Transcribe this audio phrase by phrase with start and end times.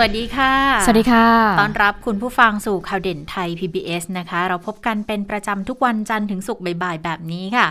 [0.00, 0.54] สวัสดีค่ะ
[0.84, 1.26] สวัสดีค่ะ
[1.60, 7.66] ต้อนรับคุณผู้ฟังสู่ข่าวเด่นไทย PBS นะคะ เราพบกันเป็นประจำทุกวันจันทร์ถึงศุกร์บ่ายๆ แบบนี้ค่ะ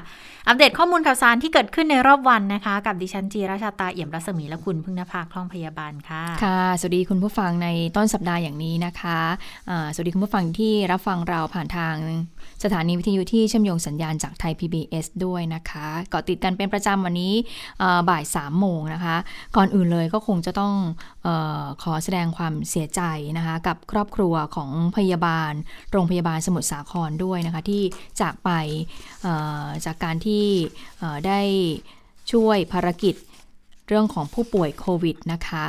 [0.48, 11.96] อัปเดตข้อมูลข่าวสารที่เกิดขึ้นในรอบวันนะคะ กับดิฉันจีราชาตาเอี่ยมรัศมีและคุณพึ่งนภาคล่องพยาบาลค่ะ ค่ะ สวัสดีคุณผู้ฟังในต้นสัปดาห์อย่างนี้นะคะะสวัสดีคุณผู้ฟังที่รับฟังเราผ่านทาง
[12.64, 17.34] สถานีวิทยุที่เชื่อมโยงสัญญาณจากไทย PBS ด้วยนะคะเกาะติดกันเป็นประจำวันนี้
[18.10, 19.16] บ่าย3โมงนะคะ
[19.56, 20.74] ก่อนอื่นเลยก็คงจะต้อง
[21.28, 21.30] อ
[21.62, 23.02] อขอแสดงงความเสียใจ
[23.38, 25.54] นะคะกับครอบครัวของพยาบาล
[25.92, 27.84] โรงพยาบาลสมุทรสาครด้วยนะคะที่
[28.22, 28.50] จากไป
[29.86, 30.46] จากการที่
[31.28, 31.42] ได้
[32.32, 33.16] ช่วยภารกิจ
[33.88, 35.66] เรื่องของผู้ป่วยโควิดนะคะ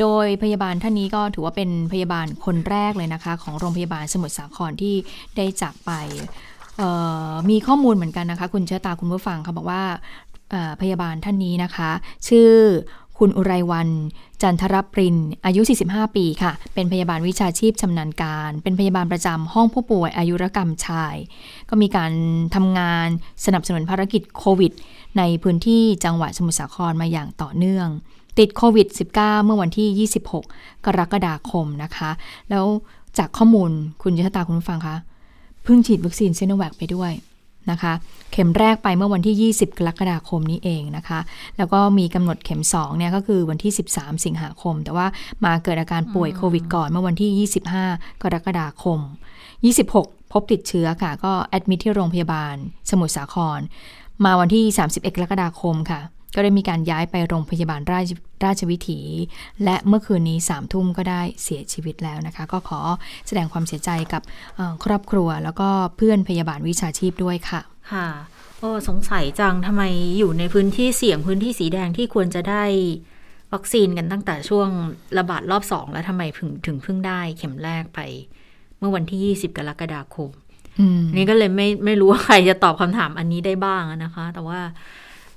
[0.00, 4.94] โดยพยาบาลท่านนี้ก็ถือว่าเป็นพยาบาลคนแรกเลยนะคะ ของโรงพยาบาลสมุทรสาครที่
[5.36, 5.92] ได้จากไป
[7.50, 9.82] มีข้อมูลเหมือนกันนะคะ คุณเชื้อตาคุณผู้ฟังเขาบอกว่า
[10.80, 11.90] พยาบาลท่านนี้นะคะ
[12.28, 12.52] ชื่อ
[13.18, 13.88] คุณอุไรวัน
[14.42, 21.14] จันทรปริน อายุ 45 ปีค่ะ เป็นพยาบาลวิชาชีพชำนาญการ เป็นพยาบาลประจำห้องผู้ป่วยอายุรกรรมชาย
[21.68, 22.12] ก็มีการ
[22.54, 23.08] ทำงาน
[23.44, 24.72] สนับสนุนภารกิจโควิด
[25.18, 27.88] ในพื้นที่จังหวัดสมุทรสาครมาอย่างต่อเนื่อง
[28.38, 30.42] ติดโควิด -19 เมื่อวันที่ 26
[30.86, 32.10] กรกฎาคมนะคะ
[32.50, 32.64] แล้ว
[33.18, 33.70] จากข้อมูล
[34.02, 34.96] คุณยศตาคุณฟังคะ
[35.64, 37.12] เพิ่งฉีดวัคซีนเซโนแวคไปด้วย
[37.70, 37.92] นะคะ
[38.32, 41.20] เข็มแรกไปเมื่อวันที่ 20 กรกฎาคมนี้เองนะคะ
[41.56, 45.06] แล้วก็มีกำหนดเข็ม2เนี่ยก็คือวันที่ 13 สิงหาคม แต่ว่า
[45.44, 47.48] มาเกิดอาการป่วยโควิดก่อนเมื่อวันที่
[47.88, 49.00] 25 กรกฎาคม
[49.66, 52.54] 26 พบติดเชื้อค่ะ ก็แอดมิทที่โรงพยาบาล
[52.90, 53.60] สมุทรสาคร
[54.24, 56.00] มาวันที่ 31 กรกฎาคมค่ะ
[56.34, 58.10] ก็ได้มีการย้ายไปโรงพยาบาลราช
[58.44, 59.00] ราชวิถี
[59.64, 62.80] และเมื่อคืนนี้สามทุ่มก็ได้เสียชีวิตแล้วนะคะ ก็ขอ
[63.26, 64.22] แสดงความเสียใจกับ
[64.84, 67.60] ครอบครัว แล้วก็เพื่อนพยาบาลวิชาชีพด้วยค่ะ
[67.92, 68.08] ค่ะ
[68.58, 69.82] โอ้สงสัยจังทำไม
[70.18, 72.64] อยู่ในพื้นที่เสี่ยงพื้นที่สีแดงที่ควรจะได้
[73.52, 74.68] วัคซีนกันตั้งแต่ช่วง
[75.18, 78.00] ระบาดรอบสองแล้วทำไมถึงถึงเพิ่งได้เข็มแรกไป
[78.78, 80.30] เมื่อวันที่ 20 กรกฎาคม
[81.16, 84.60] นี่ก็เลยไม่ไม่รู้ว่าใครจะตอบคำถามอันนี้ได้บ้างนะคะ แต่ว่า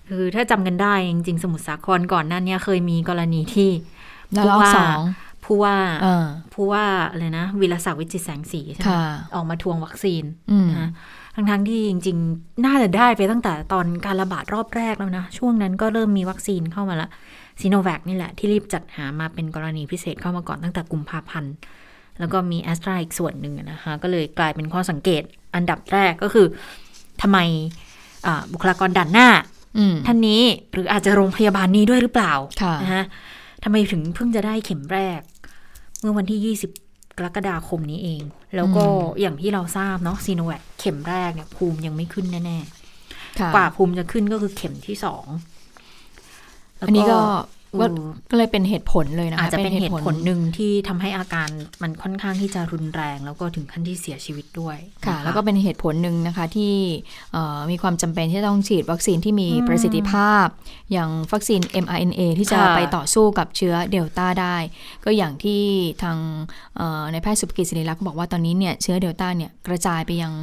[0.09, 3.69] คือถ้าจำกันได้จริงๆ สมุทรสาครก่อนหน้านี้เคยมีกรณีที่
[4.35, 4.71] ผู้ว่า
[5.45, 5.77] ผู้ว่า
[6.53, 8.93] ผู้ว่าอะไรนะวิรศักดิ์วิจิตแสงสีใช่ไหม
[9.35, 10.23] ออกมาทวงวัคซีน
[10.79, 10.89] นะ
[11.35, 17.09] ทั้งทั้งที่จริง ๆ น่าจะได้ไปตั้งแต่ตอนการระบาดรอบแรกแล้วนะ ช่วงนั้นก็เริ่มมีวัคซีนเข้ามาละ
[17.59, 21.53] ซีโนแวคนี่แหละที่รีบจัดหามาเป็นกรณีพิเศษเข้ามาก่อนตั้งแต่กุมภาพันธ์
[22.19, 25.21] แล้วก็มีแอสตราอีกส่วนหนึ่งนะคะ ก็เลยกลายเป็นข้อสังเกต
[25.55, 26.47] อันดับแรกก็คือ
[27.21, 27.37] ทำไม
[28.51, 29.27] บุคลากรด่านหน้า
[30.05, 30.41] ท่านนี้
[30.71, 32.33] หรืออาจจะโรงพยาบาลนี้ด้วยหรือเปล่า
[32.83, 33.03] นะฮะ
[33.63, 35.21] ทำไมถึงเพิ่งจะได้เข็มแรก
[35.99, 38.21] เมื่อวันที่ 20 กรกฎาคมนี้เอง
[38.55, 38.85] แล้วก็
[39.21, 45.25] อย่างที่เราทราบเนาะซีโนแวคเข็มแรกเนี่ยภูมิยังไม่ขึ้นแน่ๆกว่าภูมิจะขึ้นก็คือเข็มที่สอง
[46.81, 47.19] อันนี้ก็
[48.31, 51.49] ก็เลยเป็นเหตุผลเลยนะคะอาจจะเป็นเหตุผลหนึ่งที่ทำให้อาการ
[51.81, 56.75] มันค่อนข้างที่จะรุนแรง แล้วก็ถึงขั้นที่เสียชีวิตด้วยค่ะ แล้วก็เป็นเหตุผลหนึ่งนะคะที่
[57.71, 60.45] มีความจำเป็นที่ต้องฉีดวัคซีนที่มีประสิทธิภาพ
[60.91, 64.57] อย่างวัคซีน mRNA ที่จะไปต่อสู้กับเชื้อเดลต้าได้
[65.05, 65.61] ก็อย่างที่
[66.03, 66.17] ทาง
[67.11, 70.33] ในแพทย์สุภกิจศิริลักษ์บอกว่าตอนนี้เนี่ยเชื้อเดลต้าเนี่ยกระจายไปยัง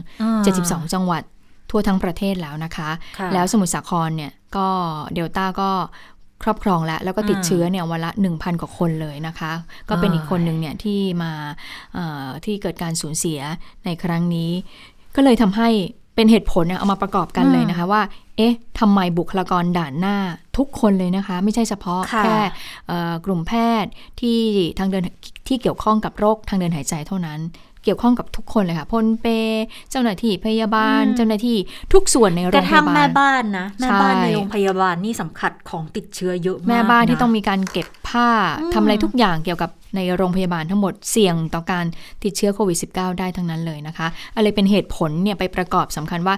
[0.40, 1.22] 72 จังหวัด
[1.70, 2.90] ทั่วทั้งประเทศแล้วนะคะ
[3.34, 4.68] แล้วสมุทรสาครเนี่ยก็
[5.14, 5.70] เดลต้าก็
[6.42, 9.52] ครอบครองแล้ว แล้วก็ติดเชื้อเนี่ยวันละ 1,000 กว่าคนเลยนะคะ
[9.88, 11.32] ก็เป็นอีกคนหนึ่งเนี่ยที่มา
[12.44, 13.40] ที่เกิดการสูญเสีย
[13.84, 14.50] ในครั้งนี้
[15.16, 15.68] ก็เลยทำให้
[16.14, 18.02] เป็นเหตุผลเอามาประกอบกันเลยนะคะว่า
[18.36, 20.16] เอ๊ะทำไมบุคลากรด่านหน้า
[20.56, 22.38] ทุกคนเลยนะคะ ไม่ใช่เฉพาะแค่
[23.26, 23.52] กลุ่มแพ
[23.82, 24.38] ทย์ที่
[24.78, 25.04] ทางเดิน
[25.48, 27.40] ที่เกี่ยวข้องกับโรคทางเดินหายใจเท่านั้น
[27.86, 29.26] เกี่ยวข้องกับทุกคนเลยค่ะพลเป
[29.90, 31.56] เจ้าหน้าที่พยาบาล เจ้าหน้าที่
[31.92, 38.28] ทุกส่วนในโรงพยาบาลกระทั่งแม่บ้านนะแม่บ้านในโรงพยาบาลนี่สำคัญของติดเชื้อเยอะมากแม่บ้านที่ต้องมีการเก็บผ้า
[38.74, 41.86] ทำอะไรทุกอย่างเกี่ยวกับในโรงพยาบาลทั้งหมดเสี่ยงต่อการ
[42.24, 44.06] ติดเชื้อโควิด -19 ได้ทั้งนั้นเลยนะคะ
[44.36, 46.34] อะไรเป็นเหตุผลเนี่ยไปประกอบสำคัญว่า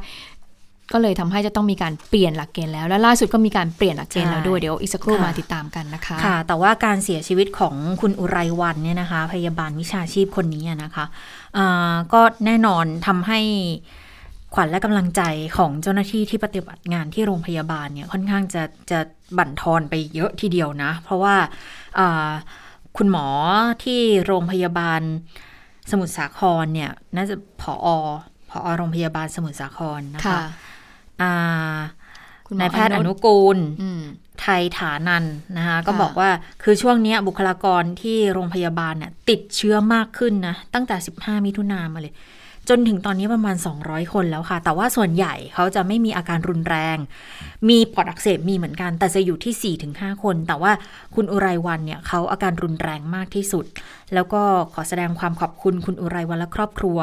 [0.92, 11.04] ก็เลยทำให้จะต้องมีการเปลี่ยนหลักเกณฑ์แล้ว และล่าสุดก็มีการเปลี่ยนหลักเกณฑ์แล้วด้วยเดี๋ยวอีกสักครู่มาติดตามกันนะคะค่ะ แต่ว่าการเสียชีวิตของคุณอุไรวันเนี่ยนะคะ พยาบาลวิชาชีพคนนี้นะคะ
[12.12, 13.40] ก็แน่นอนทำให้
[14.54, 15.22] ขวัญและกำลังใจ
[15.56, 19.00] ของเจ้าหน้าที่ที่ปฏิบัติงานที่โรงพยาบาลเนี่ยค่อนข้างจะจะ
[19.38, 21.34] บั่นทอนไปเยอะทีเดียวนะ เพราะว่า
[22.96, 23.26] คุณหมอ
[23.84, 25.00] ที่โรงพยาบาล
[25.90, 27.86] สมุทรสาครเนี่ยน่าจะผอ
[28.50, 30.42] ผอโรงพยาบาลสมุทรสาครนะคะ
[32.60, 33.58] นายแพทย์อนุกูล
[34.42, 35.24] ททยฐานัน
[35.56, 36.30] นะคะก็บอกว่า
[36.62, 42.14] คือช่วงนี้บุคลากรที่โรงพยาบาลเนี่ยติดเชื้อมากขึ้นนะ ตั้งแต่ 15 มิถุนามาเลย
[42.68, 46.96] จนถึงตอนนี้ประมาณ 200 คนแล้วค่ะ แต่ว่าส่วนใหญ่เขาจะไม่มีอาการรุนแรง
[47.68, 50.72] มีปอดอักเสบมีเหมือนกัน แต่จะอยู่ที่ 4-5 คน แต่ว่า
[51.14, 53.64] คุณอุไรวันเนี่ยเขาอาการรุนแรงมากที่สุด
[54.14, 54.42] แล้วก็
[54.74, 56.98] ขอแสดงความขอบคุณคุณอุไรวันและครอบครัว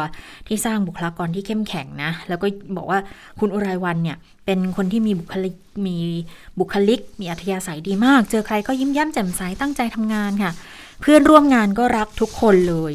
[0.47, 2.47] ที่สร้างบุคลากรที่เข้มแข็งนะ แล้วก็
[2.77, 2.99] บอกว่า
[3.39, 5.97] คุณอุไรวันเนี่ยเป็นคนที่มีบุคลิกมี
[6.59, 10.51] บุคลิก มีอัธยาศัยดีมาก เจอใครก็ยิ้มแย้มแจ่มใสตั้งใจทำงานค่ะ
[11.01, 12.93] เพื่อนร่วมงานก็รักทุกคนเลย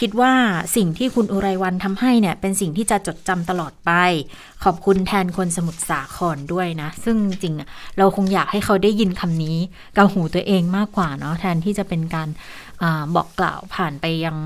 [0.00, 0.32] คิดว่า
[0.76, 3.90] สิ่งที่คุณอุไรวันทำให้เนี่ยเป็นสิ่งที่จะจดจำตลอดไป
[4.64, 7.54] ขอบคุณแทนคนสมุทรสาครด้วยนะ ซึ่งจริง
[7.98, 9.56] เราคงอยากให้เขาได้ยินคำนี้
[9.96, 12.28] กับหูตัวเองมากกว่าเนาะแทนที่จะเป็นการ
[12.82, 12.84] อ
[13.14, 14.36] บอกกล่าวผ่านไปยัง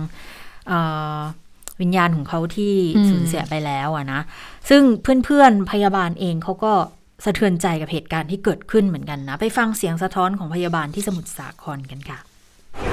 [1.81, 2.75] วิญญาณของเขาที่
[3.11, 4.21] สูญเสียไปแล้วอะนะ
[4.69, 4.83] ซึ่ง
[5.25, 6.73] เพื่อนๆพยาบาลเองเขาก็
[7.25, 12.30] สะเทือนใจกับเหตุการณ์ที่เกิดขึ้นเหมือนกันนะ ไปฟังเสียงสะท้อนของพยาบาลที่สมุทรสาครกันค่ะ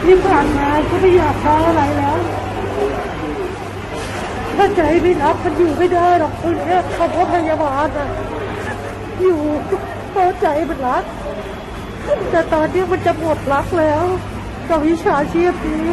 [0.03, 2.17] ที่ผ่านมาก็ไม่อยากทำอะไรแล้ว
[4.57, 8.09] ถ้าใจไม่รับมันอยู่ไม่ได้หรอกคุณเนี่ยคำว่าพยาบาลอะ
[9.21, 9.39] อยู่
[10.11, 11.03] เพราะใจมันรัก
[12.29, 14.03] แต่ตอนนี้มันจะหมดรักแล้ว
[14.69, 15.87] กับวิชาชีพนี้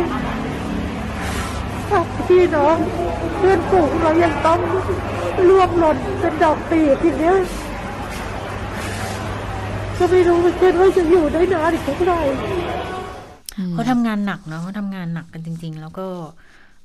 [2.28, 2.76] พี่น้อง
[3.36, 4.60] เพื่อนฝูงเรายังต้อง
[5.48, 7.36] ร่วมหล่นเป็นดอกตีทีเนี้ย
[9.98, 12.22] ก็ไม่รู้เหมือนกันว่าจะอยู่ได้นานอีกเท่าไหร่
[13.72, 16.06] เขาทำงานหนักเนาะเขาทำงานหนักกันจริง ๆ แล้วก็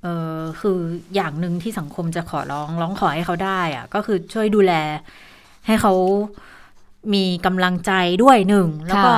[0.04, 0.80] เออคือ
[1.16, 4.74] อย่างหนึ่งที่สังคมจะขอร้องร้องขอให้เขาได้อะก็คือช่วยดูแล
[5.68, 5.94] ให้เขา
[7.14, 7.92] มีกำลังใจ
[8.24, 9.14] ด้วยหนึ่งแล้วก็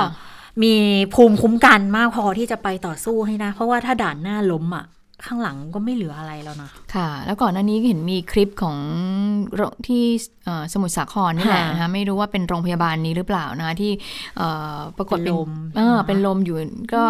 [0.62, 0.74] มี
[1.14, 4.84] ภูมิคุ้มกันมากพอที่จะไปต่อสู้ให้นะ เพราะว่าถ้าด่านหน้าล้มอะ
[5.26, 8.76] ข้างหลังก็ไม่เหลืออะไรแล้วนะ ค่ะ แล้วก่อนหน้านี้เห็นมีคลิปของ
[9.86, 10.04] ที่
[10.72, 13.92] สมุทรสาครนี่แหละนะคะไม่รู้ว่าเป็นโรงพยาบาลนี้หรือเปล่านะที่
[14.96, 15.50] ปรากฏเป็นลม
[16.06, 16.56] เป็นลมอยู่
[16.94, 17.02] ก็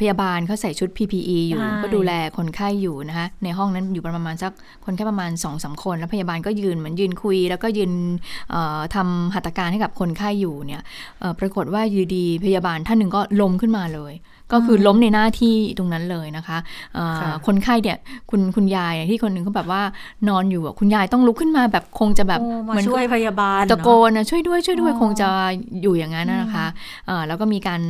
[0.00, 4.52] พยาบาลเขาใส่ชุด PPE อยู่ก็ดูแลคนไข้อยู่นะคะในห้องนั้นอยู่ประมาณสัก
[4.84, 7.92] คนแค่ประมาณ2อสคน แล้วพยาบาลก็ยืนเหมือนยืนคุย แล้วก็ยืน
[8.94, 10.82] ทำหัตถการให้กับคนไข้อยู่เนี่ย
[11.40, 14.14] ปรากฏว่ายูดีพยาบาลท่านหนึ่งก็ล้มขึ้นมาเลย
[14.52, 16.58] ก็คือล้มในหน้าที่ตรงนั้นเลยนะคะ
[17.46, 17.98] คนไข้เนี่ย
[18.30, 19.82] คุณคุณยายที่คนหนึ่งเขาแบบว่า
[20.28, 25.28] นอนอยู่คุณยายต้องลุกขึ้นมาแบบคงจะแบบเหมือนช่วยพยาบาลตะโกนนะช่วยด้วยช่วยด้วยคงจะ
[25.82, 26.66] อยู่อย่างนั้นนะคะ
[27.28, 27.80] แล้วก็มีการ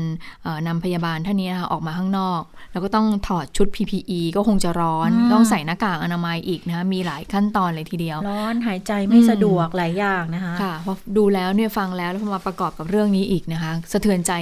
[0.67, 2.43] นำพยาบาลท่านนี้นะคะออกมาข้างนอก
[2.73, 14.33] แล้วก็ต้องถอดชุด PPE ก็คงจะร้อนต้องใส่หน้ากากอนามัยอีกนะมีหลายขั้นตอนเลยทีเดียว ร้อนหายใจไม่สะดวกหลายอย่างนะคะค่ะพอดูแล้วเนี่ยฟังแล้วแล้วมาประกอบกับเรื่องนี้อีกนะคะ สะเทือนใจ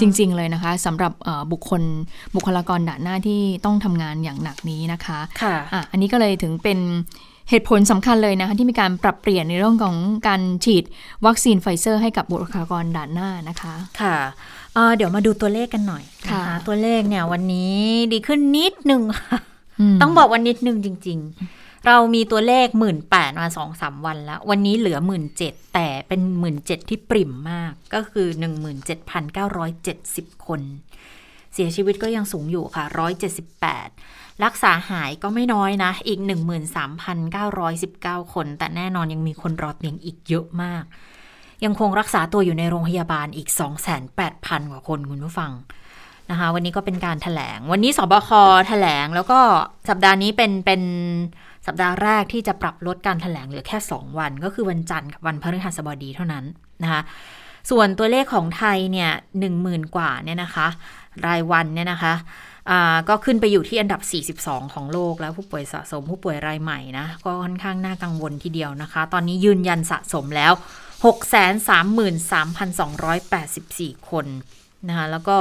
[0.00, 1.12] จริง ๆ เลยนะคะสำหรับ
[1.52, 1.82] บุคคล
[2.34, 6.78] บุคลากรด่านหน้าที่ต้องทำงานอย่างหนักนี้นะคะค่ะอะอันนี้ก็เลยถึงเป็น
[7.50, 9.96] เหตุผลสำคัญเลยนะคะที่มีการปรับเปลี่ยนในเรื่องของ
[10.28, 10.84] การฉีด
[11.26, 14.16] วัคซีนไฟเซอร์ให้กับบุคลากรด่านหน้านะคะ ค่ะ
[14.96, 17.76] เดี๋ยวมาดูตัวเลขกันหน่อยนะคะตัวเลขเนี่ยวันนี้
[18.12, 19.38] ดีขึ้นนิดนึงค่ะ
[20.02, 21.18] ต้องบอกวันนิดนึงจริง
[21.52, 30.60] ๆ เรามีตัวเลขหมื่นแปดมาสองสามวันแล้ว วันนี้เหลือหมื่นเจ็ดแต่เป็นหมื่นเจ็ดที่ปริ่มมากก็คือหนึ่งหมื่นเจ็ดพันเก้าร้อยเจ็ดสิบคน
[31.54, 32.84] เสียชีวิตก็ยังสูงอยู่ค่ะ
[33.64, 36.20] 178 รักษาหายก็ไม่น้อยนะ อีก
[37.46, 40.84] 13,919 คน แต่แน่นอนยังมีคนรอเตียงอีกเยอะมาก
[41.64, 43.48] ยังคงรักษาตัวอยู่ในโรงพยาบาลอีก
[44.10, 45.52] 28,000 กว่าคนคุณผู้ฟัง
[46.30, 48.30] นะคะวันนี้ก็เป็นการถแถลง วันนี้สบค
[48.68, 49.40] แถลง แล้วก็
[49.88, 50.82] สัปดาห์นี้เป็นเป็น
[51.66, 56.44] สัปดาห์แรกที่จะปรับลดการถแถลงเหลือแค่ 2 วัน ก็คือวันจันทร์กับวันพฤหัสบดีเท่านั้น
[56.82, 57.02] นะคะ
[57.70, 60.66] ส่วนตัวเลขของไทยเนี่ยหนึ่งหมื่นกว่าเนี่ยนะคะ
[61.26, 62.14] รายวันเนี่ยนะคะ
[63.08, 64.00] ก็ขึ้นไปอยู่ที่อันดับ
[64.46, 70.52] 42 ของโลกแล้วผู้ป่วยสะสมผู้ป่วยรายใหม่นะก็ค่อนข้างน่ากังวลทีเดียวนะคะ ตอนนี้ยืนยันสะสมแล้ว
[73.94, 74.26] 633,284 คน
[74.88, 75.36] นะคะแล้วก็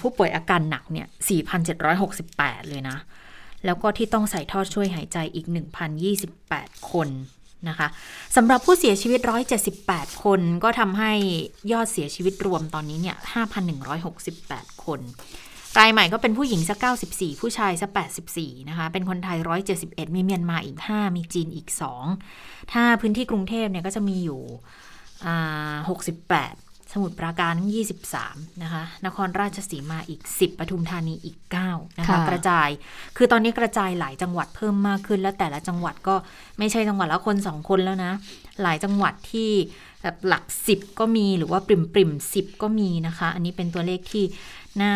[0.00, 1.06] ผู้ป่วยอาการหนักเนี่ย
[1.88, 2.96] 4,768 เลยนะ
[3.64, 5.46] แล้วก็ที่ต้องใส่ท่อช่วยหายใจอีก
[6.18, 7.08] 1,028 คน
[7.68, 7.88] นะคะ
[8.36, 9.20] สำหรับผู้เสียชีวิต
[9.72, 11.12] 178 คนก็ทำให้
[11.72, 13.16] ยอดเสียชีวิตรวมตอนนี้เนี่ย
[14.00, 15.00] 5,168 คน
[15.78, 16.78] รายใหม่ก็เป็นผู้หญิงสัก
[17.10, 17.90] 94 ผู้ชายสัก
[18.30, 19.38] 84 นะคะ เป็นคนไทย
[19.76, 21.68] 171 มีเมียนมาอีก 5 มีจีนอีก
[22.20, 24.40] 2 ถ้าพื้นที่กรุงเทพเนี่ยก็จะมีอยู่
[25.98, 27.70] 68 สมุทรปราการทั้ง
[28.14, 31.36] 23 นะคะ นครราชสีมาอีก 10ปทุมธานีอีก
[31.68, 32.68] 9 นะคะ กระจาย
[33.16, 36.14] คือตอนนี้กระจายหลายจังหวัดเพิ่มมากขึ้น แล้วแต่ละจังหวัดก็
[36.58, 38.12] ไม่ใช่จังหวัดละคนสองคนแล้วนะ
[38.62, 39.50] หลายจังหวัดที่
[40.02, 44.24] แบบหลัก 10 ก็มีหรือว่าปริมปริมสิบก็มีนะคะ อันนี้เป็นตัวเลขที่
[44.80, 44.94] น่า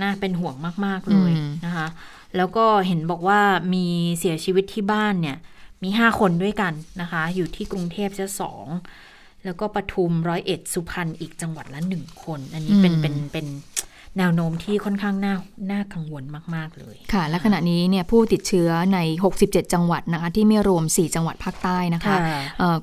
[0.00, 1.32] น่าเป็นห่วงมาก ๆ เลย
[1.64, 1.86] นะคะ
[2.36, 3.40] แล้วก็เห็นบอกว่า
[3.74, 3.86] มี
[4.18, 5.36] เสียชีวิตที่บ้านเนี่ย
[5.82, 8.66] มี 5 คนด้วยกันนะคะ อยู่ที่กรุงเทพจะสอง
[9.44, 13.46] แล้วก็ปทุมร้อยเอ็ดสุพรรณอีกจังหวัดละหนึ่งคน อันนี้เป็นเป็นเป็น
[14.18, 15.34] แนวโน้มที่ค่อนข้างน่า
[15.70, 16.24] น่ากังวล
[16.54, 18.98] มาก ๆ เลย ค่ะ และขณะนี้เนี่ยผู้ติดเชื้อใน
[19.36, 22.16] 67 จังหวัดนะคะที่ไม่รวม 4 จังหวัดภาคใต้นะคะ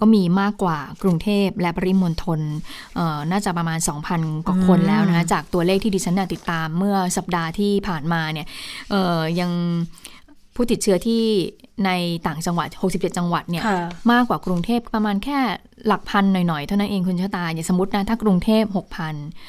[0.02, 2.40] ก็มีมากกว่ากรุงเทพและปริมณฑล
[3.32, 3.80] น่าจะประมาณ
[4.14, 8.48] 2,000 กว่าคนแล้วนะคะจากตัวเลขที่ดิฉันติดตามเมื่อสัปดาห์ที่ผ่านมาเนี่ย
[9.40, 9.52] ยัง
[10.56, 11.24] ผู้ติดเชื้อที่
[11.86, 11.92] ใน
[12.28, 13.64] ต่างจังหวัด 67 จังหวัดเนี่ย
[14.12, 15.40] มากกว่ากรุงเทพประมาณแค่
[15.88, 18.64] หลักพันหน่อยๆ เท่านั้นเองคุณชะตาอย่างสมมตินะถ้ากรุงเทพ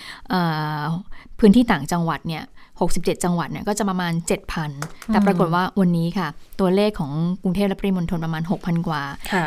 [0.08, 2.42] 6,000พื้นที่ต่างจังหวัดเนี่ย
[2.80, 4.12] 67 จังหวัดเนี่ยก็จะประมาณ
[4.62, 6.28] 7,000 แต่ปรากฏว่าวันนี้ค่ะ
[6.60, 7.12] ตัวเลขของ
[7.42, 9.02] กรุงเทพและปริมณฑลประมาณ 6,000 กว่า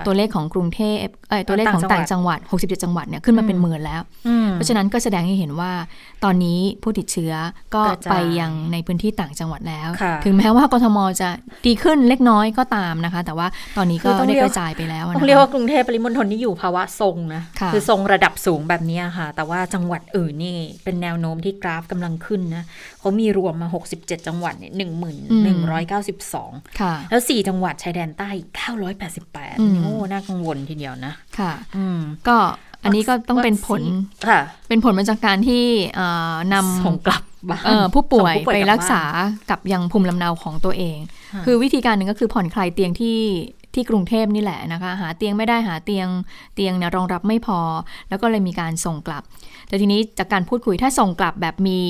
[0.06, 4.02] ตัวเลขของกรุงเทพเอ้ตัวเลขของต่างจังหวัด 67 จังหวัดเนี่ยขึ้นมาเป็นหมื่นแล้ว
[4.54, 5.72] เพราะฉะนั้นก็แสดงให้เห็นว่า
[6.24, 7.34] ตอนนี้ผู้ติดเชื้อ
[7.76, 9.90] ก็ไปยังในพื้นที่ต่างจังหวัดแล้ว
[10.26, 11.30] ถึงแม้ว่ากทมจะ
[11.66, 17.42] ดีขึ้นเล็กน้อยก็ตามนะคะ แต่ว่าตอนนี้ก็ได้กระจายไปแล้วต้องเรียกว่ากรุงเทพปริมณฑลนี่อยู่ภาวะทรงนะ
[17.74, 22.64] คือทรงระดับสูงแบบนี้ค่ะ แต่ว่าจังหวัดอื่นนี่เป็นแนวโน้มที่กราฟกำลังขึ้นนะ
[23.00, 23.68] เขามีรวมมา
[23.98, 26.52] 67 จังหวัดเนี่ยหนึ่งหมื่นหนึ่งร้อยเก้าสิบสอง
[27.10, 31.52] แล้วสี่จังหวัดชายแดนใต้เก้าร้อยแปดสิบแปดโอ้น่ากังวลทีเดียวนะ ค่ะ
[32.28, 32.38] ก็
[32.84, 33.82] อันนี้ก็ต้องเป็นผล
[34.28, 35.64] ค่ะ เป็นผลมาจากการที่
[36.54, 37.24] นำส่งกลับ
[37.94, 39.04] ผู้ป่วยไปรักษา
[39.50, 40.98] กับยังภูมิลำเนาของตัวเอง
[41.46, 43.20] คือวิธีการหนึ่งก็คือผ่อนคลายเตียงที่
[43.74, 46.08] ที่กรุงเทพนี่แหละนะคะ หาเตียงไม่ได้หาเตียง
[46.56, 47.60] เตียงเนี่ยรองรับไม่พอ
[48.10, 49.24] แล้วก็เลยมีการส่งกลับ
[49.68, 51.82] แต่ทีนี้จากการพูดคุยถ้าส่งกลับแบบมี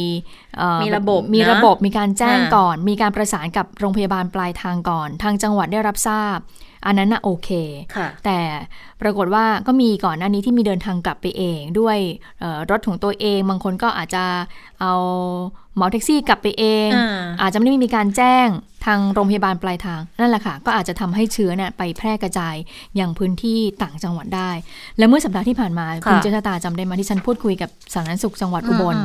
[0.81, 6.37] มีระบบมีระบบมีการแจ้งก่อน มีการประสานกับโรงพยาบาลปลายทางก่อน ทางจังหวัดได้รับทราบ
[6.85, 7.49] อันนั้นน่ะโอเค
[8.25, 8.39] แต่
[9.01, 11.97] ปรากฏว่าก็มีก่อนหน้านี้ที่มีเดินทางกลับไปเองด้วย
[12.69, 14.23] รถของตัวเอง บางคนก็อาจจะ
[14.81, 14.93] เอา
[15.77, 16.89] หมอแท็กซี่กลับไปเอง
[17.41, 18.47] อาจจะไม่ได้มีการแจ้ง
[18.85, 22.55] ทางโรงพยาบาลปลายทาง นั่นแหละค่ะ ก็อาจจะทำให้เชื้อเนี่ยไปแพร่กระจาย
[22.95, 24.51] อย่างพื้นที่ต่างจังหวัดได้
[24.97, 28.97] และเมื่อสัปดาห์ที่ผ่านมา คุณเจษตาจำได้มาที่ฉันพูดคุยกับสาธารณสุขจังหวัดอุบล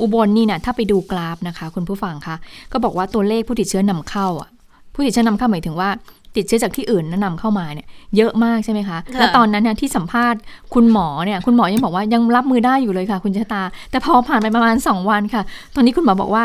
[0.00, 2.36] อุบลนี่เนี่ยถ้าไปดูกราฟนะคะ คุณผู้ฟังคะ
[2.72, 4.50] ก็บอกว่าตัวเลขผู้ติดเชื้อนำเข้าอะ
[4.94, 5.90] ผู้ติดเชื้อนำเข้าหมายถึงว่า
[6.36, 7.86] ติดเชื้อจากที่อื่นนำเข้ามาเนี่ย
[8.16, 10.40] เยอะมากใช่ไหมคะ แล้วตอนนั้นเนี่ยที่สัมภาษณ์
[10.74, 15.42] คุณหมอเนี่ยคุณหมอยังบอกว่ายังรับมือได้อยู่เลยค่ะ คุณชะตา แต่พอผ่านไปประมาณ 2 วันค่ะ
[15.74, 16.44] ตอนนี้คุณหมอบอกว่า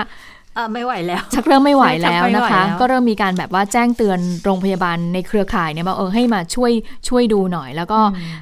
[0.74, 6.72] ไม่ไหวแล้ว ชักเริ่มไม่ไหวแล้วนะคะ ก็เริ่มมีการแบบว่าแจ้งเตือนโรงพยาบาลในเครือข่ายเนี่ยว่าเออให้มาช่วย
[7.08, 8.00] ช่วยดูหน่อย แล้วก็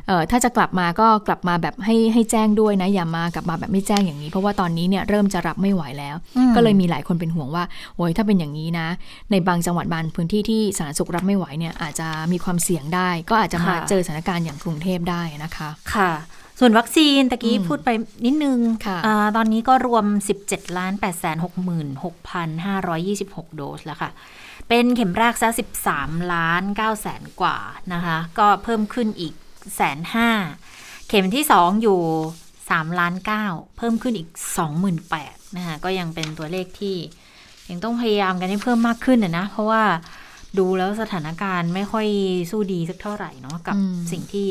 [0.08, 6.16] เออถ้าจะกลับมาก็กลับมาแบบให้ให้แจ้งด้วยนะอย่ามากลับมาแบบไม่แจ้งอย่างนี้ เพราะว่าตอนนี้เนี่ยเริ่มจะรับไม่ไหวแล้ว
[6.56, 7.64] ก็เลยมีหลายคนเป็นห่วงว่า
[7.96, 8.88] โอ้ยถ้าเป็นอย่างนี้นะ
[9.32, 16.12] ในบางจังหวัดบางพื้นที่ที่สาธารณสุขรับไม่ไหวเนี่ยอาจจะมีความเสี่ยงได้ ก็อาจจะมาเจอสถานการณ์อย่างกรุงเทพได้นะคะค่ะ
[16.60, 17.90] ส่วนวัคซีนตะกี้พูดไป
[18.26, 18.60] นิดนึง
[19.06, 20.06] อตอนนี้ก็รวม
[20.42, 21.06] 17ล้าน8 6
[22.04, 22.36] 6 5
[22.88, 24.12] 2 6 โดสแล้วค่ะ
[24.70, 25.50] เป็นเข็มแรกซะ
[25.90, 27.58] 13 ล้าน9แสนกว่า
[27.94, 29.34] นะคะ ก็เพิ่มขึ้นอีก
[29.76, 30.30] แสนห้า
[31.08, 32.00] เข็มที่ 2 อยู่
[32.50, 33.14] 3ล้าน
[33.46, 34.30] 9เพิ่มขึ้นอีก
[34.94, 36.96] 28,000นะคะก็ยังเป็นตัวเลขที่
[37.70, 39.84] ยังต้องพยายามกันให้เพิ่มมากขึ้นนะ เพราะว่า
[40.60, 42.08] ดูแล้วสถานการณ์ไม่ค่อย
[42.52, 43.78] สู้ดีสักเท่าไหร่เนาะกับ
[44.12, 44.48] สิ่งที่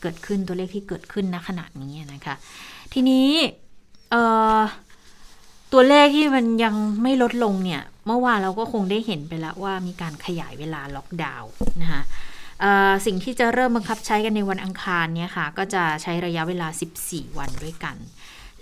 [0.00, 2.34] เกิดขึ้นตัวเลขที่เกิดขึ้นณขณะนี้นะคะ
[2.92, 3.28] ทีนี้
[5.72, 11.50] ตัวเลขที่มันยังไม่ลดลงเนี่ย เมื่อวานเราก็คงได้เห็นไปแล้วว่ามีการขยายเวลาล็อกดาวน์
[11.82, 12.02] นะคะ
[13.06, 16.68] สิ่งที่จะเริ่มบังคับใช้กันในวันอังคารเนี่ยค่ะ ก็จะใช้ระยะเวลา
[17.02, 17.96] 14 วันด้วยกัน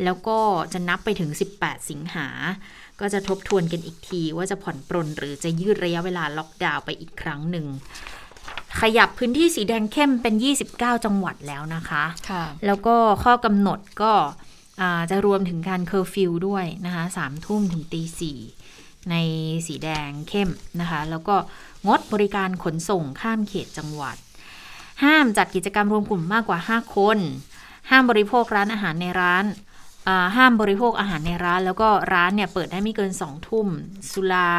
[0.05, 0.39] แล้วก็
[0.73, 2.29] จะนับไปถึง 18 สิงหา
[3.01, 7.67] ก็จะทบทวนกันอีกทีว่าจะผ่อนปรนหรือจะยืดระยะเวลาล็อกดาวน์ไปอีกครั้งหนึ่ง
[8.81, 10.35] ขยับพื้นที่สีแดงเข้มเป็น
[10.69, 14.13] 29 จังหวัดแล้วนะคะคะแล้วก็ข้อกำหนดก็
[15.11, 18.39] จะรวมถึงการเคอร์ฟิวด้วยนะคะสามทุ่มถึงตีสี่
[19.11, 19.15] ใน
[19.67, 21.37] สีแดงเข้มนะคะ แล้วก็
[21.87, 24.17] งดบริการขนส่งข้ามเขตจังหวัด
[25.05, 27.19] ห้ามจัดกิจกรรมรวมกลุ่มมากกว่า 5 คน
[27.91, 29.45] ห้ามบริโภคร้านอาหารในร้าน
[30.37, 33.67] ห้ามบริโภคอาหารในร้าน แล้วก็ร้านเนี่ยเปิดได้ไม่เกิน2ทุ่ม
[34.11, 34.53] สุรา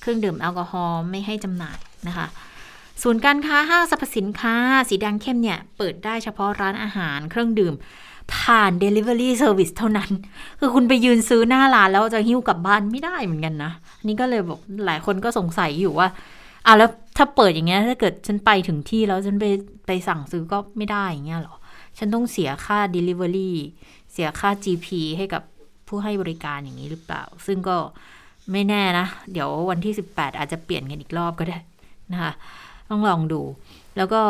[0.00, 2.26] เครื่องดื่มแอลกอฮอล์ไม่ให้จำหน่ายนะคะ
[3.02, 4.54] ศูนย์การค้าห้างสรรพสินค้า
[4.88, 7.74] สีแดงเข้มเนี่ย เปิดได้เฉพาะร้านอาหารเครื่องดื่ม
[8.34, 10.10] ผ่าน Delivery Service เท่านั้น
[10.58, 13.72] คือคุณไปยืนซื้อหน้าร้านแล้วจะหิ้วกลับบ้านไม่ได้เหมือนกันนะ
[14.06, 16.08] นี่ก็เลยบอกหลายคนก็สงสัยอยู่ว่า
[16.66, 19.46] อะแล้วถ้าเปิดอย่างเงี้ยถ้าเกิดฉันไปถึงที่แล้วฉันไป
[19.86, 21.56] ไปสั่งซื้อก็ไม่ได้อย่างเงี้ยหรอ
[21.98, 23.50] ฉันต้องเสียค่า Delivery
[24.12, 24.88] เสียค่า GP
[25.18, 25.42] ให้กับ
[25.88, 27.76] ผู้ให้บริการอย่างนี้หรือเปล่า ซึ่งก็
[28.52, 31.58] ไม่แน่นะ เดี๋ยววันที่ 18 อาจจะเปลี่ยนกันอีกรอบก็ได้
[32.12, 32.32] นะคะ
[32.88, 33.42] ต้องลองดู
[33.96, 34.22] แล้วก็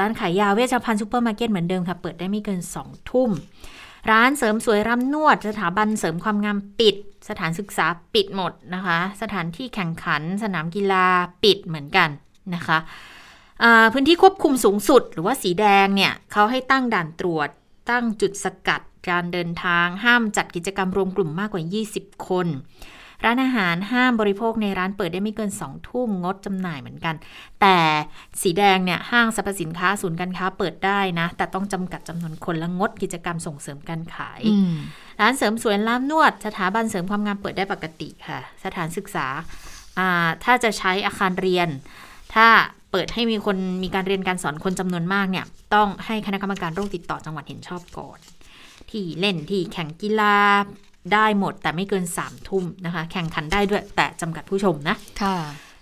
[0.00, 3.30] ร้านขายยาเวชภัณฑ์ซูเปอร์มาร์เก็ตเหมือนเดิมค่ะ เปิดได้ไม่เกิน 2 ทุ่ม
[4.10, 6.96] ร้านเสริมสวยรำนวด สถาบันเสริมความงามปิด
[7.28, 11.06] สถานศึกษาปิดหมดนะคะ สถานที่แข่งขัน สนามกีฬา
[11.44, 12.08] ปิดเหมือนกัน
[12.54, 12.78] นะคะ
[13.92, 17.48] พื้นที่ควบคุมสูงสุด หรือว่าสีแดงเนี่ยเขาให้ตั้งด่านตรวจ
[17.90, 21.62] ตั้งจุดสกัด การเดินทาง ห้ามจัดกิจกรรมรวมกลุ่มมากกว่า
[21.94, 22.46] 20 คน
[23.24, 27.14] ร้านอาหารห้ามบริโภคในร้านเปิดได้ไม่เกิน2ทุ่มงดจำหน่ายเหมือนกัน
[27.60, 27.78] แต่
[28.42, 34.40] สีแดงเนี่ยห้างสรรพสินค้าศูนย์การค้าเปิดได้นะ แต่ต้องจำกัดจำนวนคนและงดกิจกรรมส่งเสริมการขาย
[35.20, 39.26] ร้านเสริมสวยร้านนวด สถาบันเสริมความงามเปิดได้ปกติค่ะ สถานศึกษา
[40.44, 41.68] ถ้าจะใช้อาคารเรียน
[42.34, 48.18] ถ้าเปิดให้มีคนมีการเรียนการสอนคนจำนวนมากเนี่ย ต้องให้คณะกรรมการโรคติดต่อจังหวัดเห็นชอบก่อน
[48.90, 50.36] ที่เล่นที่แข่งกีฬา
[51.12, 55.36] ได้หมดแต่ไม่เกิน3ามทุ่มนะคะ แข่งขันได้ด้วยแต่จำกัดผู้ชมนะค่ะ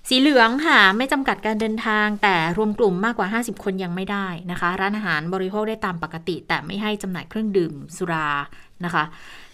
[0.09, 8.28] สีเหลืองค่ะ ไม่จำกัดการเดินทาง แต่รวมกลุ่มมากกว่า 50 คนยังไม่ได้นะคะ ร้านอาหารบริโภคได้ตามปกติ แต่ไม่ให้จำหน่ายเครื่องดื่มสุรา
[8.85, 9.04] นะคะ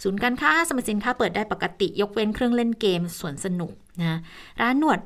[0.03, 4.19] ศูนย์การค้าสมรสินค้าเปิดได้ปกติ ยกเว้นเครื่องเล่นเกมสวนสนุกนะ
[4.61, 4.99] ร้านนวด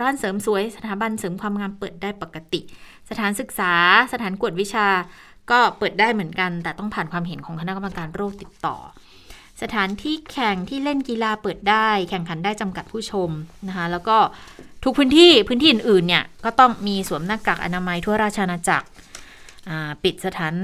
[0.00, 2.60] ร้านเสริมสวย สถาบันเสริมความงามเปิดได้ปกติ
[3.10, 3.72] สถานศึกษา
[4.12, 4.88] สถานกวดวิชา
[5.50, 8.76] ก็เปิดได้เหมือนกัน แต่ต้องผ่านความเห็นของคณะกรรมการโรคติดต่อ
[9.62, 13.30] สถานที่แข่งที่เล่นกีฬาเปิดได้ แข่งขันได้จำกัดผู้ชม
[13.68, 14.16] นะคะแล้วก็
[14.84, 18.86] ทุกพื้นที่พื้นที่อื่นๆเนี่ยก็ต้องมีสวมหน้ากากอนามัยทั่วราชอาณาจักร
[20.04, 20.54] ปิดสถาน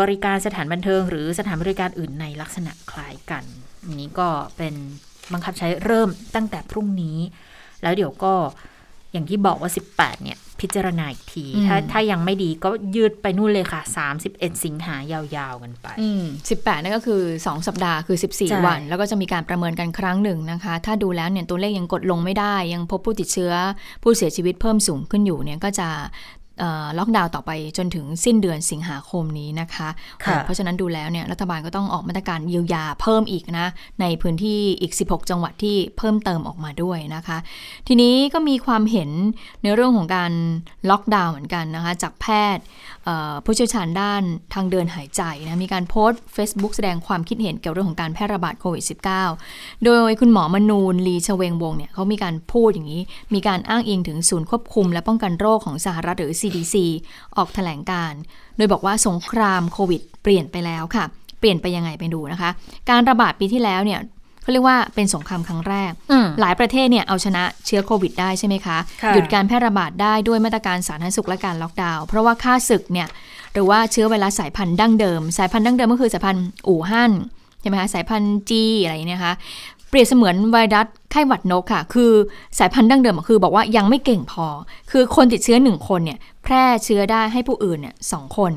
[0.00, 3.44] บริการสถานบันเทิง หรือสถานบริการอื่นในลักษณะคล้ายกัน
[4.00, 4.74] นี้ก็เป็น
[5.32, 7.18] บังคับใช้เริ่มตั้งแต่พรุ่งนี้
[7.84, 8.32] แล้วเดี๋ยวก็
[9.12, 13.80] อย่างที่บอกว่า 18 เนี่ย พิจารณาอีกที ถ้าถ้ายังไม่ดีก็ยืดไปนู่นเลยค่ะ
[14.22, 16.24] 31 สิงหายาวๆกันไปอืม
[16.54, 23.52] 18 นั่นก็คือ 2 สัปดาห์คือ 14 วัน แล้วก็จะมีการประเมินกันครั้งหนึ่งนะคะ ถ้าดูแล้วเนี่ยตัวเลขยังกดลงไม่ได้ ยังพบผู้ติดเชื้อ
[24.02, 25.88] ผู้เสียชีวิตเพิ่มสูงขึ้นอยู่เนี่ยก็จะ
[26.98, 29.88] ล็อกดาวน์ต่อไปจนถึงสิ้นเดือนสิงหาคมนี้นะคะ
[30.24, 33.66] คะเพราะฉะนั้นดูแล้วเนี่ยรัฐบาลก็ต้องออกมาตรการเยียวยาเพิ่มอีกนะ
[34.00, 37.38] ในพื้นที่อีก 16 จังหวัดที่เพิ่มเติมออกมาด้วยนะคะ
[37.88, 39.10] ทีนี้ก็มีความเห็น
[39.62, 40.32] ในเรื่องของการ
[40.90, 42.64] ล็อกดาวน์เหมือนกันนะคะ จากแพทย์
[43.44, 44.22] ผู้เชี่ยวชาญด้าน
[44.54, 48.84] ทางเดินหายใจนะมีการโพสต์ Facebook แสดงความคิดเห็นเกี่ยวกับเรื่องของการแพร่ระบาดโควิด
[49.32, 53.02] -19 โดยคุณหมอมนูนลีชเวงวงเนี่ยเขามีการพูดอย่างนี้
[53.34, 56.74] มีการอ้างอิงถึงศูนย์ควบคุม และป้องกันโรคของสหรัฐหรือ CDC
[57.36, 58.12] ออกถแถลงการ
[58.56, 61.04] โดยบอกว่าสงครามโควิด เปลี่ยนไปแล้วค่ะ
[61.40, 62.50] เปลี่ยนไปยังไงไปดูนะคะ
[62.90, 64.00] การระบาดปีที่แล้วเนี่ย
[64.44, 65.92] เขาเรียกว่าเป็นสงครามครั้งแรก
[66.40, 68.78] หลายประเทศเนี่ยเอาชนะเชื้อโควิดได้ใช่ไหมคะ
[69.14, 73.08] หยุดการแพร่ระบาดได้ด้วยมาตรการสาธารณสุขและการล็อกดาวน์เพราะว่าค่าศึกเนี่ย
[73.52, 77.12] หรือว่าเชื้อไวรัสสายพันธุ์ดั้งเดิม สายพันธุ์ดั้งเดิมก็คือสายพันธุ์อู่ฮั่น
[77.60, 79.34] ใช่ไหมคะสายพันธุ์จีอะไรเนี่ยนะคะ
[79.88, 82.12] เปรียบเสมือนไวรัสไข้หวัดนกค่ะ คือ
[82.58, 84.46] สายพันธุ์ดั้งเดิมคือ บอกว่ายังไม่เก่งพอ
[84.90, 88.52] คือคนติดเชื้อหนึ่งคนเนี่ยแพร่เชื้อได้ให้ผู้อื่นเนี่ยสองคน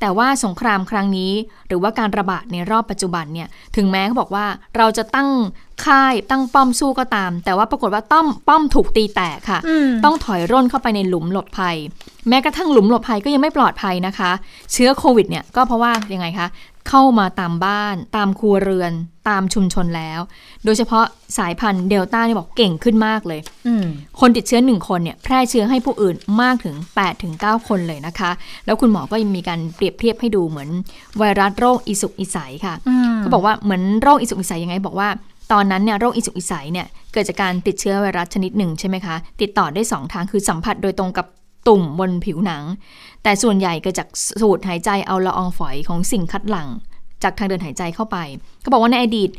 [0.00, 1.32] แต่ว่าสงครามครั้งนี้
[1.68, 5.28] หรือว่าการระบาดในรอบปัจจุบันเนี่ยถึงแม้เขาบอกว่าเราจะตั้ง
[5.84, 9.60] ค่ายตั้งป้อมสู้ก็ตาม แต่ว่าปรากฏว่าต้อมป้อมถูกตีแตกค่ะ
[10.04, 11.76] ต้องถอยร่นเข้าไปในหลุมหลบภัย
[12.28, 14.30] แม้กระทั่งหลุมหลบภัยก็ยังไม่ปลอดภัยนะคะ
[14.72, 16.46] เชื้อโควิดเนี่ยก็เพราะว่ายังไงคะ
[16.88, 18.92] เข้ามาตามบ้าน ตามครัวเรือน
[19.28, 20.20] ตามชุมชนแล้ว
[20.64, 21.04] โดยเฉพาะ
[21.38, 23.40] สายพันธุ์เดลต้านี่บอกเก่งขึ้นมากเลย
[24.20, 28.30] คนติดเชื้อหนึ่งคนเนี่ยแพร่เชื้อให้ผู้อื่นมากถึง8ถึง9คนเลยนะคะ
[28.66, 30.68] แล้วคุณหมอก็ยังมีการเปรียบเทียบให้ดูเหมือน
[31.18, 32.74] ไวรัสโรคอิสุกอิสัยค่ะ
[33.18, 35.08] เขาบอกว่าเหมือนโรคอิสุกอิสัยยังไง บอกว่า
[35.52, 41.26] ตอนนั้นเนี่ยโรคอิสุกอิสัยเนี่ยเกิดจากการติดเชื้อไวรัสชนิดหนึ่งใช่ไหมคะ ติดต่อได้ 2 ทางคือสัมผัสโดยตรงกับ
[41.68, 42.64] ตุ่มบนผิวหนัง
[43.22, 44.08] แต่ส่วนใหญ่เกิดจาก
[44.40, 46.68] สูดหายใจเอาละอองฝอยของสิ่งคัดหลั่ง
[47.22, 48.16] จากทางเดินหายใจเข้าไป
[48.60, 49.30] เขาบอกว่าในอดีต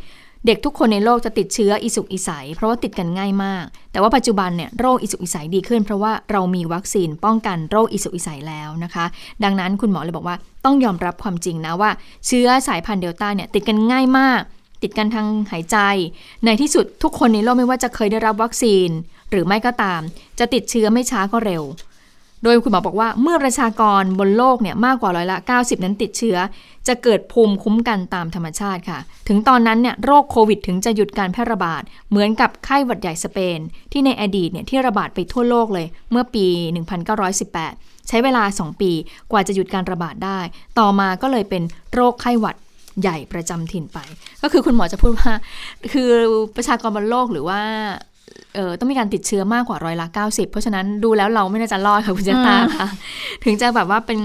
[0.47, 9.05] เด็กทุกคนในโลกจะติดเชื้ออิสุกอิสัยเพราะว่าติดกันง่ายมาก แต่ว่าปัจจุบันเนี่ยโรคอิสุกอิสัยดีขึ้น เพราะว่าเรามีวัคซีนป้องกันโรคอิสุกอิสัยแล้วนะคะ
[9.43, 11.91] ดังนั้นคุณหมอเลยบอกว่าต้องยอมรับความจริงนะว่า
[12.27, 14.41] เชื้อสายพันธุ์เดลต้าเนี่ยติดกันง่ายมาก
[14.83, 15.77] ติดกันทางหายใจ
[16.45, 18.89] ในที่สุดทุกคนในโลกไม่ว่าจะเคยได้รับวัคซีน
[19.31, 20.01] หรือไม่ก็ตาม
[20.39, 21.63] จะติดเชื้อไม่ช้าก็เร็ว
[22.43, 26.37] โดยคุณหมอบอกว่าเมื่อประชากรบนโลกเนี่ยมากกว่าร้อยละ 90 นั้นติดเชื้อ
[26.87, 33.59] จะเกิดภูมิคุ้มกันตามธรรมชาติค่ะ ถึงตอนนั้นเนี่ยโรคโควิดถึงจะหยุดการแพร่ระบาด เหมือนกับไข้หวัดใหญ่สเปน
[33.91, 36.45] ที่ในอดีตเนี่ยที่ระบาดไปทั่วโลกเลย เมื่อปี
[37.27, 38.91] 1918 ใช้เวลา 2 ปี
[39.31, 40.39] กว่าจะหยุดการระบาดได้
[40.79, 42.55] ต่อมาก็เลยเป็นโรคไข้หวัด
[43.01, 43.97] ใหญ่ประจำถิ่นไป
[44.41, 45.33] ก็คือคุณหมอจะพูดว่า
[45.93, 46.09] คือ
[46.55, 47.61] ประชากรบนโลกหรือว่า
[48.79, 52.87] ต้องมีการติดเชื้อมากกว่าร้อยละ 90 เพราะฉะนั้นดูแล้วเราไม่น่าจะรอดค่ะคุณเจตาค่ะ
[53.45, 54.19] ถึงจะแบบว่าเป็น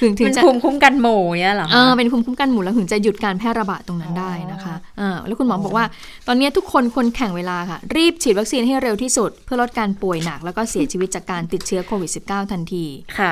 [0.00, 5.84] ถึงถึงจะภูมิคุ้มกันหมู่เนี่ยหรอเออเป็นภูมิคุ้มกันหมู่แล้วถึงจะหยุดการแพร่ระบาดตรงนั้นได้นะคะเออแล้วคุณหมอบอกว่า
[6.26, 12.84] ตอนนี้ทุกคนคนแข่งเวลาค่ะ รีบฉีดวัคซีนให้เร็วที่สุด เพื่อลดการป่วยหนัก แล้วก็เสียชีวิตจากการติดเชื้อโควิด -19 ทันที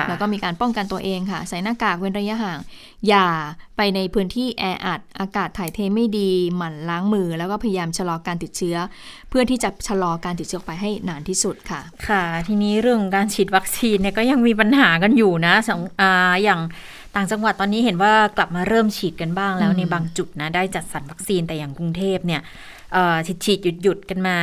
[0.09, 2.59] แล้วก็มีการป้องกันตัวเองค่ะ ใส่หน้ากากเว้นระยะห่าง
[3.07, 3.27] อย่า
[3.77, 8.77] ไปในพื้นที่แออัดอากาศถ่ายเทไม่ดี หมั่นล้างมือ แล้วก็พยายามชะลอการติดเชื้อ
[9.29, 16.03] เพื่อที่จะชะลอการติดเชื้อไปให้นานที่สุดค่ะ ค่ะ ทีนี้เรื่องการฉีดวัคซีนเนี่ยก็ยังมีปัญหากันอยู่นะสองอ
[16.43, 16.61] อย่าง
[17.15, 22.41] ต่างจังหวัดตอนนี้เห็นว่ากลับมาเริ่มฉีดกันบ้างแล้วในบางจุดนะได้จัดสรรวัคซีนแต่อย่างกรุงเทพเนี่ย
[23.27, 24.37] ฉีดฉีดหยุดหยุดกันมา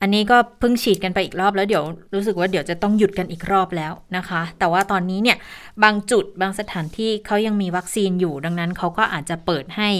[0.00, 1.84] อันนี้ก็เพิ่งฉีดกันไปอีกรอบแล้วเดี๋ยว
[2.14, 5.38] รู้สึกว่าเดี๋ยวจะต้องหยุดกันอีกรอบแล้วนะคะ แต่ว่าตอนนี้เนี่ย
[5.84, 9.90] บางจุดบางสถานที่เขายังมีวัคซีนอยู่ ดังนั้นเขาก็อาจจะเปิดให้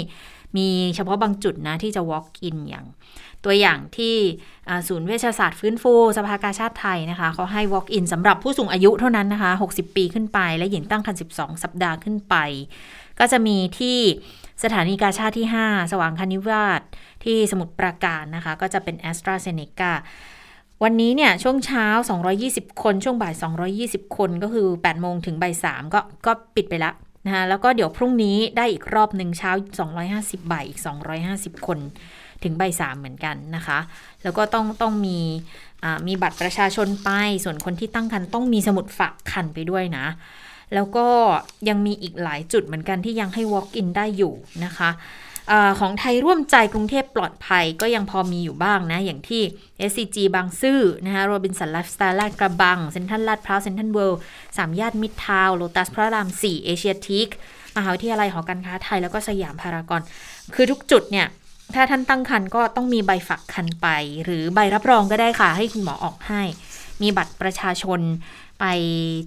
[0.57, 2.87] มีเฉพาะบางจุดนะที่จะ walk in อย่าง
[3.45, 4.15] ตัวอย่างที่
[4.89, 12.35] ศูนย์เวชศาสตร์ฟื้นฟู สภากาชาติไทยนะคะเขาให้ walk in สำหรับผู้สูงอายุเท่านั้นนะคะ 60 ปีขึ้นไป และหญิงตั้งครรภ์12 สัปดาห์ขึ้นไป
[13.19, 13.99] ก็จะมีที่
[14.65, 16.81] สถานีกาชาติที่ 5 สว่างคณิวาส
[17.29, 19.93] ที่สมุทรปราการนะคะ ก็จะเป็น a s t r a z เซ e c a
[20.83, 21.87] วันนี้เนี่ยช่วงเช้า
[22.35, 23.35] 220 คน ช่วงบ่าย
[23.75, 26.95] 220 คนก็คือ 8 โมงถึงบ่าย3ก็ก็ปิดไปแล้ว
[27.27, 29.51] นะคะแล้วก็เดี๋ยวพรุ่งนี้ได้อีกรอบหนึ่งเช้า
[30.01, 30.81] 250 บ่ายอีก
[31.23, 31.79] 250 คน
[32.43, 33.79] ถึงใบสามเหมือนกันนะคะ
[34.23, 35.19] แล้วก็ต้องต้องมี
[36.07, 37.11] มีบัตรประชาชนไป
[37.45, 40.07] ส่วนคนที่ตั้งคันต้องมีสมุดฝากคันไปด้วยนะ
[40.75, 41.07] แล้วก็
[41.69, 44.33] ยังมีอีกหลายจุดเหมือนกันที่ยังให้ walk in ได้อยู่
[44.65, 44.91] นะคะ
[45.51, 49.43] อของไทยร่วมใจกรุงเทพปลอดภัยก็ยังพอมีอยู่บ้างนะ อย่างที่
[49.91, 54.21] SCG บางซื่อนะคะโรบินสันไลฟ์สไตล์ลาดกระบัง เซ็นทรัลลาดพร้าว เซ็นทรัลเวิลด์
[54.57, 57.29] สามย่านมิตรทาวน์โลตัสพระราม4เอเชียทีค
[57.77, 60.03] มหาวิทยาลัยหอการค้าไทยแล้วก็สยามพารากอน
[60.55, 61.27] คือทุกจุดเนี่ย
[61.75, 63.87] ถ้าท่านตั้งครรภ์ก็ต้องมีใบฝากครรภ์ไป
[64.25, 66.43] หรือใบรับรองก็ได้ค่ะ ให้คุณหมอออกให้
[67.03, 68.01] มีบัตรประชาชน
[68.61, 68.65] ไป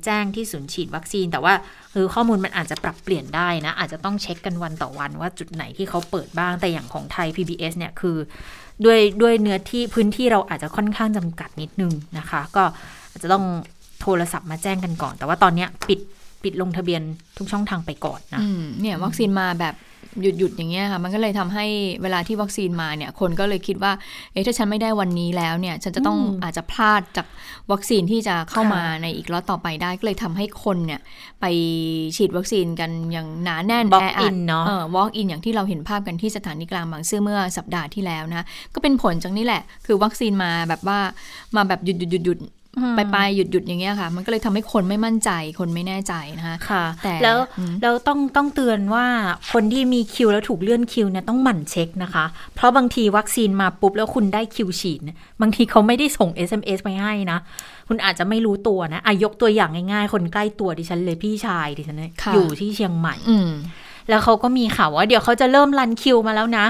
[0.06, 1.54] แจ้งที่ศูนย์ฉีดวัคซีน แต่ว่า
[1.94, 8.18] คือข้อมูลมันอาจจะปรับเปลี่ยนได้นะ อาจจะต้องเช็คกันวันต่อวันว่าจุดไหนที่เขาเปิดบ้างแต่อย่างของไทย PBS เนี่ยคือ
[8.86, 12.64] ด้วยด้วยเนื้อที่พื้นที่เราอาจจะค่อนข้างจำกัดนิดนึงนะคะ ก็
[13.12, 13.46] อาจจะต้อง
[14.02, 16.00] โทรศัพท์มาแจ้งกันก่อน แต่ว่าตอนนี้ปิด
[16.44, 17.02] ปิดลงทะเบียน
[17.38, 18.42] ทุกช่องทางไปก่อนนะ
[18.82, 19.74] เนี่ยวัคซีนมาแบบ
[20.22, 21.66] หยุดหยุดอย่างเงี้ยค่ะ มันก็เลยทำให้
[22.02, 23.92] เวลาที่วัคซีนมาเนี่ย คนก็เลยคิดว่า
[24.34, 27.28] เอ๊ะถ้าฉันไม่ได้วันนี้แล้วเนี่ย ฉันจะต้องอาจจะพลาดจาก
[27.72, 31.00] วัคซีนที่จะเข้ามาในอีกล็อตต่อไปได้ ก็เลยทำให้คนเนี่ย
[31.42, 31.46] ไป
[32.18, 41.00] ฉีดวัคซีนกันอย่างหนาแน่นแออัดเนาะวอล์กอินอย่างที่เราเห็นภาพกันที่สถานีกลางบางซื่อเมื่อสัปดาห์ที่แล้วนะ ก็เป็นผลจากนี้แหละ คือวัคซีนมาแบบว่า
[41.56, 42.40] มาแบบหยุดหยุดหยุดหยุด
[42.96, 47.38] ไปไปหยุดหยุดอย่างเงี้ยค่ะ มันก็เลยทำให้คนไม่มั่นใจคนไม่แน่ใจนะคะค่ะ แต่แล้ว
[47.82, 49.06] แล้วต้องต้องเตือนว่า
[49.54, 55.00] คนที่มีคิวแล้วถูกเลื่อนคิวเนี่ยต้องหมั่นเช็คนะคะ เพราะบางทีวัคซีนมาปุ๊บแล้วคุณได้คิวฉีด
[55.42, 57.40] บางทีเขาไม่ได้ส่ง SMS ไปให้นะ
[57.88, 62.04] คุณอาจจะไม่รู้ตัวนะอายกตัวอย่างง่ายๆ คนใกล้ตัวดิฉันเลยพี่ชายดิฉัน
[62.34, 63.16] อยู่ที่เชียงใหม่
[64.10, 66.66] แล้วเขาก็มีข่าวว่าเดี๋ยวเขาจะเริ่มรันคิวมาแล้วนะ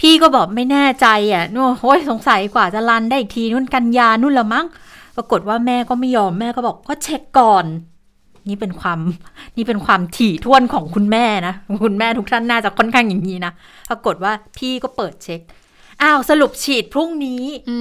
[0.00, 4.66] พี่ก็บอกไม่แน่ใจอะนู่นโอ้ยสงสัยกว่าจะรันได้อีกทีนู่นกันยานู่นละมั้ง
[5.16, 7.66] ปรากฏว่าแม่ก็ไม่ยอมแม่ก็บอกก็เช็คก่อน
[8.48, 8.98] นี่เป็นความ
[9.56, 13.52] นี่เป็นความถี่ท่วนของคุณแม่นะคุณแม่ทุกท่านน่าจะค่อนข้างอย่างนี้นะ
[13.90, 15.40] ปรากฏว่าพี่ก็เปิดเช็ค
[16.02, 17.78] อ้าวสรุปฉีดพรุ่งนี้ อื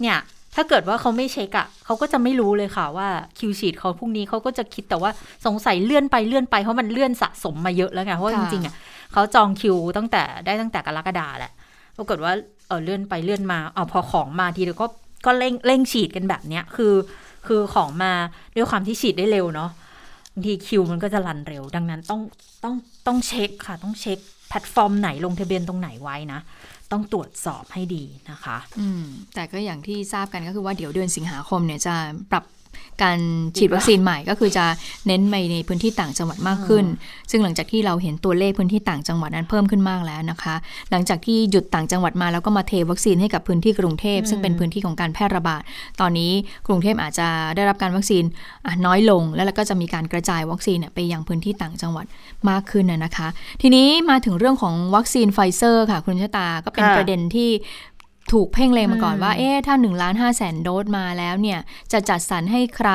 [0.00, 0.18] เนี่ย
[0.54, 5.10] ถ้าเกิดว่าเขาไม่เช็คอะ่ะเขาก็จะไม่รู้เลยค่ะว่าคิวฉีดเขาพรุ่งนี้เขาก็จะคิดแต่ว่า
[5.46, 8.74] สงสัยเลื่อนไปเลื่อนไปเพราะมันเลื่อนสะสมมาเยอะแล้วไงเพราะจริงๆอะ
[9.12, 11.52] เขาจองคิวตั้งแต่ได้ตั้งแต่กรกฎาแหละ
[11.96, 12.32] ปรากฏว่า
[12.68, 14.86] เออเลื่อนไปเลื่อนมาเอาพอของมาทีเดียวก็
[15.24, 16.94] ก็เร่งเร่งฉีดกันแบบเนี้ยคือ
[17.46, 18.12] คือของมา
[18.56, 19.70] ด้วยความที่ฉีดได้เร็วเนาะ
[20.32, 22.20] บางทีคิวมันก็จะรันเร็ว ดังนั้นต้อง
[22.64, 22.74] ต้อง
[23.06, 26.40] ต้องเช็คค่ะ ต้องเช็คแพลตฟอร์มไหนลงทะเบียนตรงไหนไว้นะ
[26.92, 29.04] ต้องตรวจสอบให้ดีนะคะ อืม
[29.34, 31.94] แต่ก็อย่างที่ทราบกันก็คือว่าเดี๋ยวเดือนสิงหาคมเนี่ยจะ
[32.30, 32.44] ปรับ
[33.02, 33.18] การ
[33.56, 34.64] ฉีดวัคซีนใหม่ก็คือจะ
[35.06, 36.84] เน้นไปในพื้นที่ต่างจังหวัดมากขึ้น
[37.30, 40.54] ซึ่งหลังจากที่เราเห็นตัวเลขพื้นที่ต่างจังหวัดนั้นเพิ่มขึ้นมากแล้วนะคะ
[40.90, 45.62] หลังจากที่หยุดต่างจังหวัดมาแล้วก็มาเทวัคซีนให้กับพื้นที่กรุงเทพ ซึ่งเป็นพื้นที่ของการแพร่ระบาด
[46.00, 46.32] ตอนนี้
[46.66, 48.24] กรุงเทพอาจจะได้รับการวัคซีน
[48.86, 52.06] น้อยลง แล้วก็จะมีการกระจายวัคซีนไปยังพื้นที่ต่างจังหวัด
[52.50, 53.28] มากขึ้นนะคะ
[53.62, 57.50] ทีนี้มาถึงเรื่องของวัคซีนไฟเซอร์ค่ะคุณชะตาก็เป็นประเด็นที่
[58.32, 61.58] ถูกเพ่งเล็งมาก่อนว่า เอ๊ะ ถ้า1ล้าน5แสนโดสมาแล้วเนี่ย
[61.92, 62.90] จะจัดสรรให้ใคร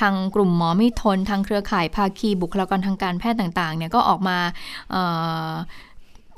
[0.00, 4.38] ทางกลุ่มหมอไม่ทน ทางเครือข่ายภาคีบุคลากรทางการแพทย์ต่างๆ เนี่ย ก็ออกมา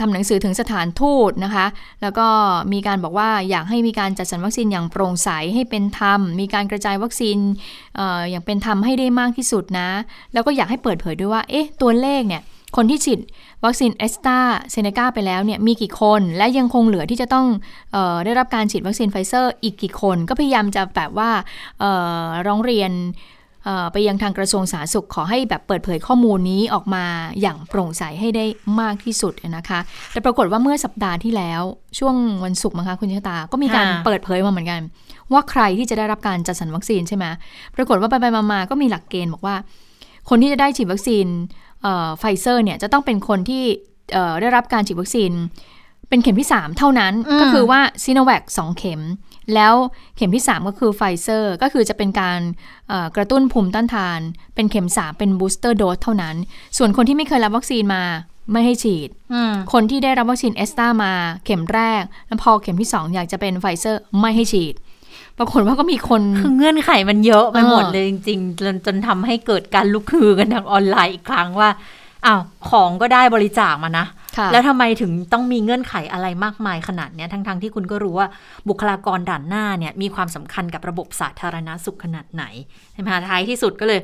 [0.01, 1.67] ทำหนังสือถึงสถานทูตนะคะ
[2.03, 2.27] แล้วก็
[2.73, 7.37] มีการบอกว่าอยากให้มีการจัดสรรวัคซีนอย่างโปร่งใสให้เป็นธรรม มีการกระจายวัคซีน
[7.99, 9.89] ออย่างเป็นธรรมให้ได้มากที่สุดนะ
[10.33, 12.43] แล้วก็อยากให้เปิดเผยด้วยว่า เอ๊ะ ตัวเลขเนี่ย
[12.77, 13.21] คนที่ฉีด
[13.65, 14.39] วัคซีนแอสตรา
[14.71, 17.47] เซเนกาไปแล้วเนี่ยมีกี่คน และยังคงเหลือที่จะต้อง
[17.95, 21.31] ออได้รับการฉีดวัคซีนไฟเซอร์อีกกี่คน ก็พยายามจะแบบว่า
[22.47, 22.93] ร้องเรียน
[23.93, 27.05] ไปยังทางกระทรวงสาธารณสุขขอให้แบบเปิดเผยข้อมูลนี้ออกมา
[27.41, 28.45] อย่างโปร่งใสให้ได้
[28.81, 29.81] มากที่สุดนะคะ
[30.13, 31.63] แต่ปรากฏว่าเมื่อสัปดาห์ที่แล้ว
[31.99, 34.81] ช่วงวันศุกร์มั้งคะคุณชะตา ก็มีการเปิดเผยมาเหมือนกัน
[35.33, 37.25] ว่าใครที่จะได้รับการจัดสรรวัคซีนใช่ไหม
[37.77, 39.57] ปรากฏว่าไปไปมาๆก็มีหลักเกณฑ์บอกว่า
[40.29, 41.27] คนที่จะได้ฉีดวัคซีน
[42.19, 43.65] ไฟเซอร์เนี่ยจะต้องเป็นคนที่
[44.41, 45.33] ได้รับการฉีดวัคซีน
[46.09, 49.01] เป็นเข็มที่ 3 เท่านั้นก็คือว่าซิโนแวคสองเข็ม
[49.55, 49.75] แล้ว
[50.17, 52.41] เข็มที่ 3 ก็คือไฟเซอร์ก็คือจะเป็นการ
[53.17, 54.21] กระตุ้นภูมิต้านทาน
[54.55, 56.37] เป็นเข็ม 3 เป็นบูสเตอร์โดสเท่านั้น
[56.77, 58.03] ส่วนคนที่ไม่เคยรับวัคซีนมา
[58.53, 59.09] ไม่ให้ฉีด
[59.73, 61.13] คนที่ได้รับวัคซีนแอสตรามา
[61.45, 64.75] เข็มแรก แล้วพอเข็มที่ 2 อยากจะเป็นไฟเซอร์ไม่ให้ฉีด
[65.39, 71.71] ปรากฏว่าก็มีคนคือเงื่อนไขมันเยอะไปหมดเลยจริงๆจนจนทำให้เกิดการลุกคือกันทางออนไลน์อีกครั้งว่า
[72.27, 74.07] อ้าวของก็ได้บริจาคมานะ
[74.53, 78.29] แล้วทำไมถึงต้องมีเงื่อนไขอะไรมากมายขนาดนี้ทั้งๆทที่คุณก็รู้ว่า
[78.69, 82.45] บุคลากรด่านหน้าเนี่ยมีความสำคัญกับระบบสาธารณาสุขขนาดไหน
[82.93, 84.01] ใช่ไหมท้ายที่สุดก็เลย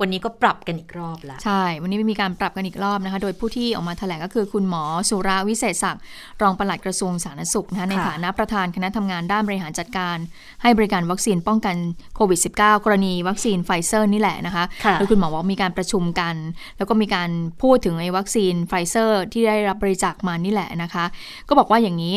[0.00, 6.02] วันนี้ก็ปรับกันอีกรอบแล้วใช่ วันนี้มีการปรับกันอีกรอบนะคะ โดยผู้ที่ออกมาแถลงก็คือคุณหมอสุราวิเศษศักดิ์
[6.42, 10.16] รองปลัดกระทรวงสาธารณสุขนะคะในฐานะประธานคณะทำงานด้านบริหารจัดการ
[10.62, 11.76] ให้บริการวัคซีนป้องกัน
[12.16, 16.34] โควิด -19 กรณีวัคซีนไฟเซอร์นี่แหละนะคะโดยคุณหมอบอกมีการประชุมกัน
[16.78, 17.30] แล้วก็มีการ
[17.62, 21.04] พูดถึงไอ้วัคซีนไฟเซอร์ที่ได้รับบริจาคมานี่แหละนะคะ
[21.48, 22.16] ก็บอกว่าอย่างนี้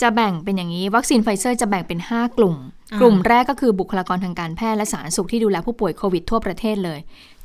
[0.00, 2.56] จะแบ่งเป็นอย่างนี้ วัคซีนไฟเซอร์จะแบ่งเป็น 5 กลุ่ม
[3.00, 6.98] กลุ่มแรกก็คือบุคลากรทางการแพทย์และสาธารณสุขที่ดูแลผู้ป่วยโควิดทั่วประเทศเลย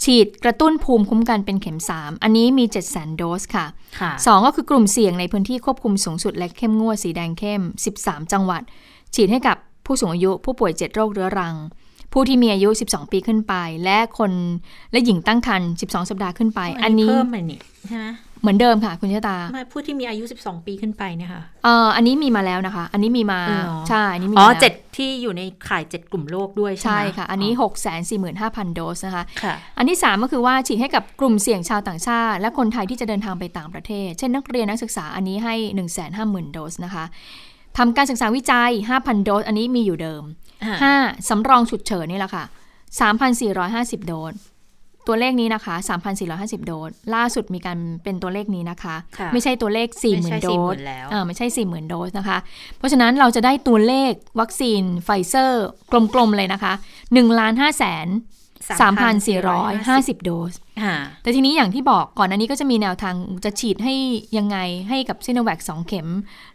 [0.04, 3.66] ฉีดกระตุ้นภูมิคุ้มกันเป็นเข็ม 3 อันนี้มี 7 0 0 0 0 0โดสค่ะ
[4.26, 7.62] สองก็คือกลุ่มเสี่ยงในพื้นที่ควบคุมสูงสุดและเข้มงวดสีแดงเข้ม
[7.98, 8.62] 13 จังหวัด
[9.16, 11.56] ฉีดให้กับผู้สูงอายุผู้ป่วย 7 โรคเรื้อรัง
[12.14, 14.32] ผู้ที่มีอายุ 12 ปีขึ้นไป และคน
[14.92, 18.08] และหญิงตั้งครรภ์12 สัปดาห์ขึ้นไป อันนี้เพิ่มไปนี่ใช่ไหม
[18.42, 23.40] เหมือนเดิมค่ะ คุณชะตาไม่ผู้ที่มีอายุ 12 ปีขึ้นไปเนี่ยค่ะเอออันนี้มีมาแล้วนะคะ อันนี้มีมา
[23.90, 36.00] ใช่อันนี้มีอ๋อเจ็ดที่อยู่ในข่ายเจ็ดกลุ่มโรคด้วยใช่ไหมใช่ค่ะ อันนี้ 6 4 5 0 0 0 โดสนะคะคะอันที่ 3 ก็คือว่าฉีดให้กับกลุ่มเสี่ยงชาวต่างชาติ และคนไทยที่จะเดินทางไปต่างประเทศ เช่นนักเรียนนักศึกษาอันนี้ให้ 1 5 0
[36.00, 37.06] 0 0 0 โดสนะคะ
[37.78, 40.24] ทำการศึกษาวิจัย 5,000 โดส อันนี้มีอยู่เดิม
[40.76, 41.30] 5.
[41.30, 42.44] สำรองฉุกเฉินนี่แหละค่ะ
[43.06, 44.34] 3,450 โดส
[45.08, 45.76] ตัวเลขนี้นะคะ
[46.22, 48.96] 3,450 โดส ล่าสุดมีการเป็นตัวเลขนี้นะคะ
[49.34, 50.76] ไม่ใใช่ตัวเลข 40,000 โดส
[51.12, 52.38] อ่าไม่ใช่ 40,000 โดสนะคะ
[52.78, 55.66] เพราะฉะนั้นเราจะได้ตัวเลขวัคซีนไฟเซอร์
[56.14, 56.74] กลมๆเลยนะคะ
[57.06, 58.08] 1ล้าน5แสน
[58.70, 60.54] 3,450 โดส
[61.24, 63.94] แต่ทีนี้อย่างที่บอกก่อนอันนี้ก็จะมีแนวทางจะฉีดให้
[64.38, 64.58] ยังไง
[64.90, 66.08] ให้กับซิโนแวคสองเข็ม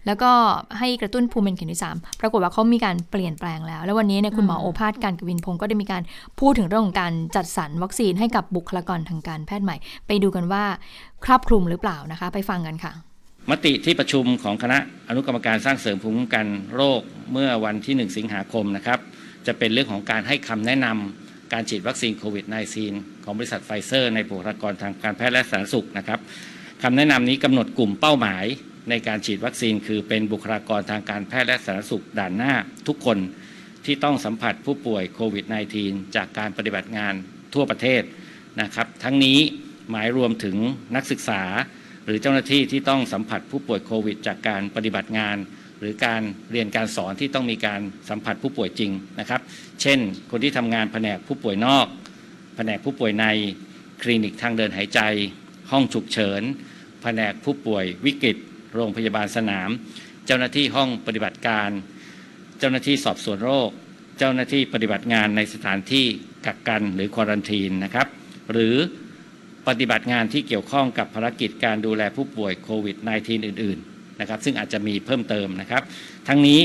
[0.06, 0.30] แล้วก็
[0.78, 6.02] ให้กระตุ้นภูมิเป็นเข็มที่ 3 ปรากฏว่าเขามีการเปลี่ยนแปลงแล้ว แล้ววันนี้เนี่ยคุณหมอโอภาสการกวินพงศ์ก็ได้มีการ
[6.40, 10.64] พูดถึงเรื่องของการจัดสรรวัคซีนให้กับบุคลากรทางการแพทย์ใหม่ ไปดูกันว่า
[11.24, 12.92] ครอบคลุมหรือเปล่านะคะ ไปฟังกันค่ะ
[13.50, 16.46] มติที่ประชุมของคณะอนุกรรมการสร้างเสริมภูมิคุ้มกัน
[16.76, 17.00] โรค
[17.32, 18.98] เมื่อวันที่ 1 สิงหาคมนะครับ
[19.46, 21.21] จะเป็นเรื่องของการให้คำแนะนำ
[21.52, 22.46] การฉีดวัคซีนโควิด
[22.84, 26.20] -19 ของบริษัทไฟเซอร์ในบุคลากรทางการแพทย์และสาธารณสุขนะครับ
[26.82, 28.44] คำแนะนำนี้กำหนดกลุ่มเป้าหมาย
[28.90, 32.54] ในการฉีดวัคซีน คือเป็นบุคลากรทางการแพทย์และสาธารณสุขด่านหน้า
[32.88, 33.18] ทุกคน
[33.84, 35.44] ที่ต้องสัมผัสผู้ป่วยโควิด
[35.80, 37.14] -19 จากการปฏิบัติงาน
[37.54, 38.02] ทั่วประเทศ
[38.60, 39.38] นะครับ ทั้งนี้
[39.90, 40.56] หมายรวมถึง
[40.96, 41.42] นักศึกษา
[42.04, 45.36] หรือเจ้าหน้าที่ที่ต้องสัมผัสผู้ป่วยโควิด จากการปฏิบัติงาน
[45.82, 48.90] หรือการเรียนการสอนที่ต้องมีการสัมผัสผู้ป่วยจริง
[49.20, 49.40] นะครับ
[49.82, 49.98] เช่น
[50.30, 51.86] คนที่ทำงานแผนกผู้ป่วยนอก
[52.56, 53.26] แผนกผู้ป่วยใน
[54.02, 55.00] คลินิกทางเดินหายใจ
[55.70, 56.42] ห้องฉุกเฉิน
[57.02, 58.36] แผนกผู้ป่วยวิกฤต
[58.74, 59.70] โรงพยาบาลสนาม
[60.26, 61.70] เจ้าหน้าที่ห้องปฏิบัติการ
[62.58, 63.70] เจ้าหน้าที่สอบสวนโรค
[64.18, 66.06] เจ้าหน้าที่ปฏิบัติงานในสถานที่
[66.46, 68.06] กักกันหรือควอรันทีนนะครับ
[68.52, 68.76] หรือ
[69.68, 75.82] ปฏิบัติงานที่เกี่ยวข้องกับภารกิจการดูแลผู้ป่วยโควิด -19 อื่น ๆ นะครับ ซึ่งอาจจะมีเพิ่มเติมนะครับ
[76.28, 76.60] ทั้งนี้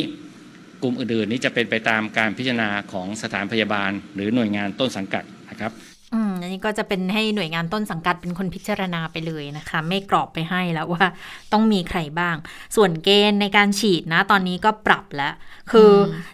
[0.83, 5.71] กลุ่มอื่นๆนี้จะเป็นไปตามการพิจารณาของสถานพยาบาล หรือหน่วยงานต้นสังกัดนะครับ
[6.13, 11.05] อืมอันนี้ก็จะเป็นให้หน่วยงานต้นสังกัดเป็นคนพิจารณาไปเลยนะคะ ไม่กรอบไปให้แล้วว่า
[11.53, 12.35] ต้องมีใครบ้าง
[12.75, 15.33] ส่วนเกณฑ์ในการฉีดนะ ตอนนี้ก็ปรับแล้ว
[15.71, 15.91] คือ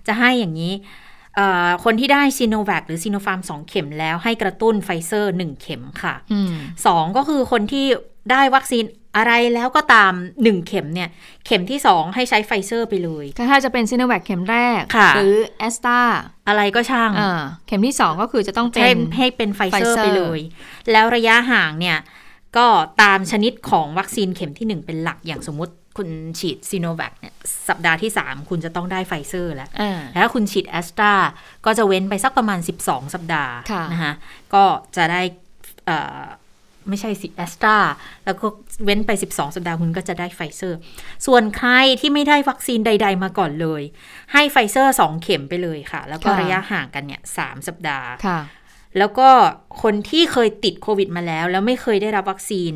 [0.07, 0.73] จะให้อย่างนี้
[1.83, 6.15] คนที่ได้ซีโนแวคหรือซีโนฟาร์มสองเข็มแล้วให้กระตุ้นไฟเซอร์หนึ่งเข็มค่ะ
[6.85, 7.85] สองก็คือคนที่
[8.31, 8.83] ได้วัคซีน
[9.17, 11.09] อะไรแล้วก็ตามหนึ่งเข็มเนี่ย
[11.45, 14.81] เข็มที่สองให้ใช้ไฟเซอร์ไปเลยถ้าจะเป็นซีโนแวคเข็มแรก
[15.15, 15.99] หรือแอสตรา
[16.47, 17.11] อะไรก็ช่าง
[17.67, 20.39] เข็มที่สองก็คือจะต้องเป็นให้เป็นไฟเซอร์ไปเลย
[20.91, 21.97] แล้วระยะห่างเนี่ย
[22.57, 22.67] ก็
[23.01, 27.33] ตามชนิดของวัคซีนเข็มที่หนึ่งเป็นหลักอย่างสมมติคุณฉีดซีโนแวคเนี่ย
[27.69, 29.69] สัปดาห์ที่ 3 คุณจะต้องได้ไฟเซอร์แล้ว
[30.13, 31.13] แล้วคุณฉีดแอสตรา
[31.65, 33.53] ก็จะเว้นไปสักประมาณ 12 สัปดาห์
[33.93, 34.13] นะคะ
[34.53, 34.63] ก็
[34.95, 35.21] จะได้
[36.89, 37.77] ไม่ใช่สิแอสตรา
[38.25, 38.47] แล้วก็
[38.83, 40.77] เว้นไป 12 สัปดาห์คุณก็จะได้ไฟเซอร์
[41.25, 43.81] ส่วนใครที่ไม่ได้วัคซีนใด ๆ มาก่อนเลย
[44.33, 48.09] ให้ไฟเซอร์ 2 เข็มไปเลยค่ะ แล้วก็ระยะห่างกันเนี่ยสามสัปดาห์
[48.97, 49.29] แล้วก็
[49.83, 52.73] คนที่เคยติดโควิดมาแล้ว แล้วไม่เคยได้รับวัคซีน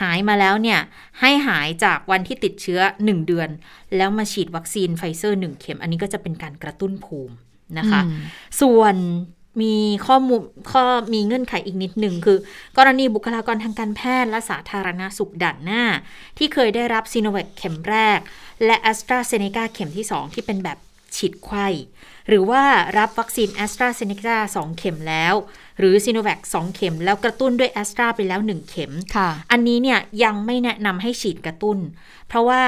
[0.00, 0.80] หายมาแล้วเนี่ย
[1.20, 3.48] ให้หายจากวันที่ติดเชื้อ 1 เดือน
[3.96, 7.34] แล้วมาฉีดวัคซีนไฟเซอร์ 1 เข็ม อันนี้ก็จะเป็นการกระตุ้นภูมิ
[7.78, 8.00] นะคะ
[8.60, 8.94] ส่วน
[9.60, 9.74] มี
[10.06, 10.84] ข้อมูลข้อ
[11.14, 12.38] มีเงื่อนไขอีกนิดหนึ่งคือ
[12.78, 15.82] กรณีบุคลากรทางการแพทย์และสาธารณสุขด่านหน้า
[16.38, 18.18] ที่เคยได้รับซีโนแวคเข็มแรก
[18.64, 20.78] และแอสตราเซเนกาเข็มที่ 2 ที่เป็นแบบ
[21.16, 21.68] ฉีดไขว้
[22.28, 22.62] หรือว่า
[22.98, 25.34] รับวัคซีนแอสตราเซเนกา2เข็มแล้ว
[25.78, 28.92] หรือซีโนแวค2เข็ม แล้วกระตุ้นด้วยแอสตราไปแล้ว1เข็ม
[29.50, 31.78] อันนี้เนี่ยยังไม่แนะนำให้ฉีดกระตุ้น
[32.28, 32.62] เพราะว่า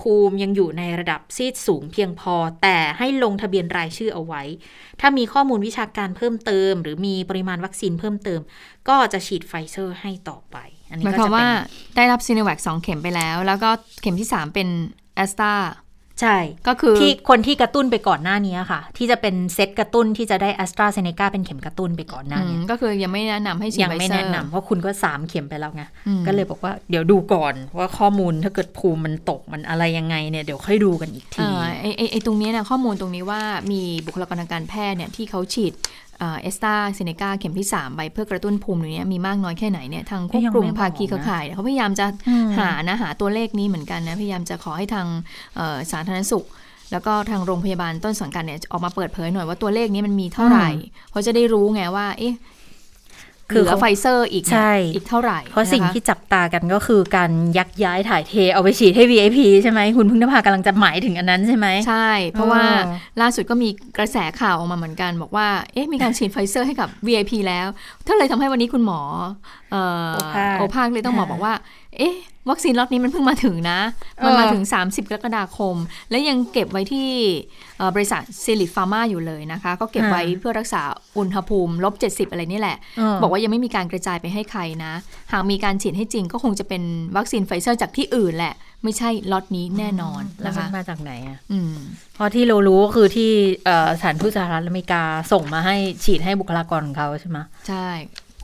[0.00, 4.42] ภูมิยังอยู่ในระดับที่สูงเพียงพอ แต่ให้ลงทะเบียนรายชื่อเอาไว้
[5.00, 8.40] ถ้ามีข้อมูลวิชาการเพิ่มเติม หรือมีปริมาณวัคซีนเพิ่มเติม
[8.88, 10.56] ก็จะฉีดไฟเซอร์ให้ต่อไป
[10.90, 11.48] อันนี้หมายความว่า
[11.96, 14.68] ได้รับซีโนแวคสองเข็มไปแล้ว แล้วก็เข็มที่3เป็น
[15.14, 15.52] แอสตรา
[16.20, 16.36] ใช่
[16.68, 25.82] ก็คือที่คนที่กระตุ้นไปก่อนหน้านี้ค่ะ ที่จะเป็นเซตกระตุ้นที่จะได้แอสตราเซเนกาเป็นเข็มกระตุ้นไปก่อนหน้านี้ก็คือยังไม่แนะนำให้ฉีดยังไม่แนะนำเพราะคุณก็สามเข็มไปแล้วไง
[26.26, 31.46] ก็เลยบอกว่าเดี๋ยวดูก่อนว่าข้อมูลถ้าเกิดภูมิมันตกมันอะไรยังไงเนี่ยเดี๋ยวค่อยดูกันอีกที
[31.80, 33.40] ไอ้ไอ้ตรงนี้นะข้อมูลตรงนี้ว่า
[33.72, 35.72] มีบุคลากรทางการแพทย์เนี่ยที่เขาฉีด
[36.18, 42.06] เอสตาเซเนกาเข็มที่ 3 ไปเพื่อกระตุ้นภูมินี้มีมากน้อยแค่ไหนเนี่ยทางควบกลุ่มภาคีเครือข่ายเขาพยายามจะ
[42.58, 45.06] หานะหาตัวเลขนี้เหมือนกันนะพยายามจะขอให้ทาง
[45.92, 46.44] สาธารณสุข
[46.92, 50.68] แล้วก็ทางโรงพยาบาลต้นสังกัดเนี่ยออกมาเปิดเผยหน่อยว่าตัวเลขนี้มันมีเท่าไหร่
[51.10, 52.34] เพราะจะได้รู้ไงว่าเอ๊ะ
[53.52, 62.64] คือไฟเซอร์อีกใช่อีกเท่าไหร่ เพราะสิ่งที่จับตากันก็คือการยักย้ายถ่ายเทเอาไปฉีดให้ VIP ใช่ไหมคุณพึ่งนภากำลังจะหมายถึงอันนั้นใช่ไหมใช่ เพราะว่า
[63.20, 67.66] ล่าสุดก็มีกระแสข่าวออกมาเหมือนกัน บอกว่าเอ๊ะมีการฉีดไฟเซอร์ให้กับ VIP แล้ว
[68.06, 69.00] ถ้าเลยทำให้วันนี้คุณหมอ
[70.58, 71.54] โอภาสเลยต้องหมอบอกว่า
[71.96, 72.16] เอ๊ะ
[72.50, 73.80] วัคซีนล็อตนี้มันเพิ่งมาถึงนะ
[74.24, 75.76] มันมาถึง 30 กรกฎาคม
[76.10, 77.08] และยังเก็บไว้ที่
[77.94, 80.82] บริษัทซิลลิคฟาร์มาอยู่เลยนะคะ ก็เก็บไว้เพื่อรักษา
[81.18, 82.76] อุณหภูมิลบ70 อะไรนี่แหละ
[83.22, 84.92] บอกว่ายังไม่มีการกระจายไปให้ใครนะ
[85.32, 86.82] หากมีการฉีดให้จริงก็คงจะเป็น
[87.16, 91.38] วัคซีนไฟเซอร์จากที่อื่นแหละ ไม่ใช่ล็อตนี้แน่นอนนะคะมาจากไหนอะ
[92.14, 93.30] เพราะที่เรารู้ก็คือที่
[93.98, 97.88] สถานทูตสหรัฐอเมริกาส่งมาให้ฉีดให้บุคลากรของเขาใช่ไหมใช่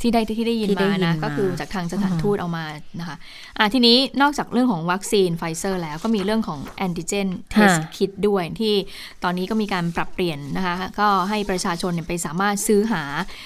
[0.05, 2.65] ที่ได้ที่ได้ยินมานะ ก็คือจากทางสถานทูตเอามา
[3.01, 3.17] นะคะ
[3.59, 8.75] อะทีนี้นอกจากเรื่องของวัคซีนไฟเซอร์แล้วก็มีเรื่องของ antigen test kit ด้วยที่
[9.25, 13.03] ตอนนี้ก็มีการปรับเปลี่ยนนะคะ ก็ให้ประชาชนไปสามารถซื้อหา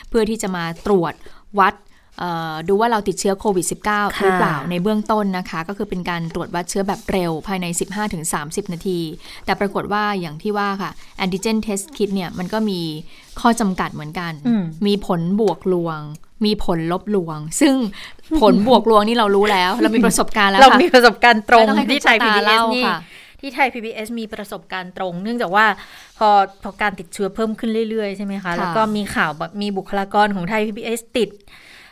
[0.09, 1.15] เพื่อที่จะมาตรวจ
[1.61, 1.75] วัด
[2.69, 7.67] ดูว่าเราติดเชื้อโควิด -19 หรือเปล่าในเบื้องต้นนะคะ ก็คือเป็นการตรวจวัดเชื้อแบบเร็วภายใน
[8.21, 9.01] 15-30 นาที
[9.45, 12.81] แต่ปรากฏว่าอย่างที่ว่าค่ะแอนติเจนเทสคิดเนี่ยมันก็มี
[13.41, 14.33] ข้อจำกัดเหมือนกัน
[14.87, 16.01] มีผลบวกลวง
[16.45, 17.75] มีผลลบลวง ซึ่ง
[18.41, 22.87] ผลบวกลวงนี่เรารู้แล้ว เรามีประสบการณ์แล้วเรามีประสบการณ์ตรงที่ไทย PBS นี่
[23.41, 25.67] ที่ไทย PBS มีประสบการณ์ตรง เนื่องจากว่า
[26.19, 26.29] พอ
[26.63, 31.31] พอการติดเชื้อเพิ่มขึ้นเรื่อยๆ ใช่ไหมคะ แล้วก็มีข่าวแบบมีบุคลากรของไทย PBS ติด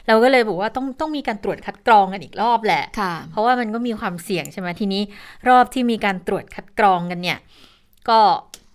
[0.07, 2.85] เราก็เลยบอกว่าต้องต้องมีการตรวจคัดกรองกันอีกรอบแหละ
[3.31, 5.03] เพราะว่ามันก็มีความเสี่ยงใช่ไหมทีนี้
[5.49, 7.39] รอบที่มีการตรวจคัดกรองกันเนี่ย
[8.09, 8.21] ก็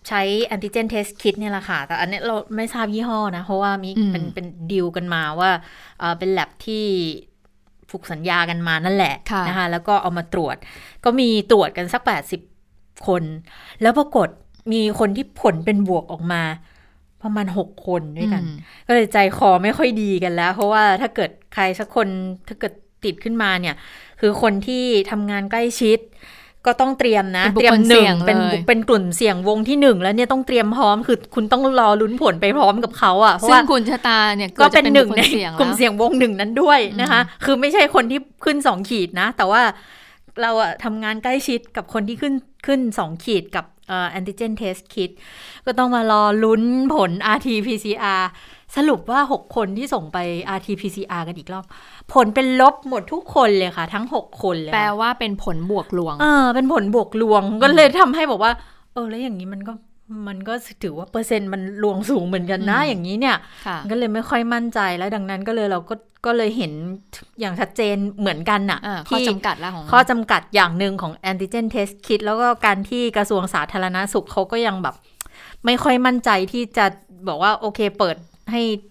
[0.08, 5.50] ใช้แอนติเจนเทสคิดเนี่ยแหละค่ะ แต่อันนี้เราไม่ทราบยี่ห้อนะ เพราะว่ามีเป็นเป็นดีลกันมาว่า
[6.20, 6.86] เป็นแลบที่
[7.90, 9.16] ผูกสัญญากันมานั่นแหละ
[9.48, 10.56] นะคะ แล้วก็เอามาตรวจ
[11.06, 12.42] ก็มีตรวจกันสักแปดสิบ
[13.08, 13.24] คน
[13.82, 14.28] แล้วปรากฏ
[14.74, 16.42] มีคนที่ผลเป็นบวกออกมา
[17.24, 18.44] ประมาณหกคนด้วยกัน
[18.88, 22.08] ก็เลยใจคอไม่ค่อยดีกันแล้ว เพราะว่าถ้าเกิดใครสักคน
[22.48, 22.74] ถ้าเกิด
[23.06, 23.76] ติดขึ้นมาเนี่ย
[24.20, 26.00] คือคนที่ทำงานใกล้ชิด
[26.66, 35.22] ก็ต้องเตรียมนะเตรียมหนึ่งเป็นเป็นกลุ่มเสี่ยงวงที่หนึ่งแล้วเนี่ยต้องเตรียมพร้อมคือคุณต้องรอลุ้นผลไปพร้อมกับเขาอะเพราะว่าคุณชะตาเนี่ยก็เป็นหนึ่งใน
[35.60, 39.62] กลุ่มเสี่ยงวงหนึ่งนั้นด้วยนะคะ คือไม่ใช่คนที่ขึ้นสองขีดนะ แต่ว่า
[40.42, 42.34] เราอะทำงานใกล้ชิดกับคนที่ขึ้น
[42.66, 43.66] ขึ้นสองขีดกับ
[44.12, 45.12] แอนติเจนเทสคิด
[45.66, 48.22] ก็ต้องมารอลุ้นผล RT-PCR
[48.78, 50.18] สรุปว่า 6 คนที่ส่งไป
[50.58, 51.66] RT-PCR กันอีกรอบ
[52.14, 58.52] ผลเป็นลบหมดทุกคนเลยค่ะ ทั้ง 6 คนเลยแปลว่าเป็นผลบวกลวงเออเป็นผลบวกลวงก็เลยทำให้บอกว่า
[58.94, 59.74] เออ แล้วอย่างนี้มันก็
[60.28, 63.36] มันก็ถือว่าเปอร์เซ็นต์มันลวงสูงเหมือนกันนะอย่างนี้เนี่ย
[63.90, 65.96] ก็เลยไม่ค่อยมั่นใจแล้วดังนั้นก็เลยเราก็
[66.26, 66.72] ก็เลยเห็น
[67.40, 74.96] อย่างชัดเจนเหมือนกันน่ะข้อจำกัดละของข้อจำกัดอย่างหนึ่งของแอนติเจนเทสคิดแล้วก็การที่กระทรวงสาธารณาสุขเขาก็ยังแบบ
[75.66, 76.86] ไม่ค่อยมั่นใจที่จะ
[77.28, 78.16] บอกว่าโอเคเปิด
[78.52, 78.62] ให้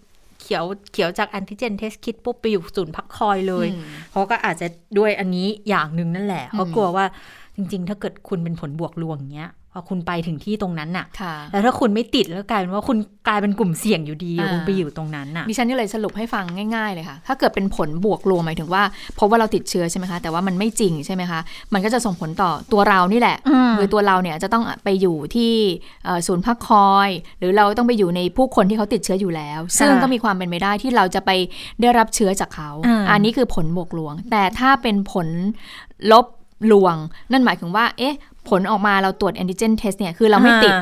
[0.51, 3.67] ขียวเขียวจากแอนติเจนเทสคิดปุ๊บไปอยู่ศูนย์พักคอยเลย
[4.11, 7.05] เขาก็อาจจะด้วยอันนี้อย่างหนึ่งนั่นแหละเขากลัวว่า
[7.55, 11.05] จริง ๆ ถ้าเกิดคุณเป็นผลบวกลวงเงี้ย พอคุณไปถึงที่ตรงนั้นน่ะ
[11.51, 16.45] แล้วถ้าคุณไม่ติดแล้วกลายเป็นว่าคุณกลายเป็นกลุ่มเสี่ยงอยู่ดีคุณไปอยู่ตรงนั้นน่ะ ดิฉันก็เลยสรุปให้ฟัง
[16.75, 18.83] ง่ายๆเลยค่ะ ถ้าเกิดเป็นผลบวกรวมหมายถึงว่า
[19.19, 21.39] พบว่าเราติดเชื้อใช่ไหมคะ แต่ว่ามันไม่จริงใช่ไหมคะ
[21.73, 23.37] มันก็จะส่งผลต่อตัวเรานี่แหละ
[23.77, 25.53] คือตัวเราเนี่ยจะต้องไปอยู่ที่
[26.27, 31.31] ศูนย์พักคอย หรือเราต้องไปอยู่ในผู้คนที่เขาติดเชื้ออยู่แล้ว ซึ่งก็มีความเป็นไปได้ที่เราจะไป
[31.81, 32.69] ได้รับเชื้อจากเขา
[33.09, 35.27] อันนี้คือผลบวกลวง แต่ถ้าเป็นผล
[36.11, 36.25] ลบ
[36.73, 36.95] ลวง
[37.31, 38.15] นั่นหมายถึงว่า เอ๊ะ
[38.49, 40.73] ผลออกมาเราตรวจแอนติเจนเทสเนี่ยคือเราไม่ติด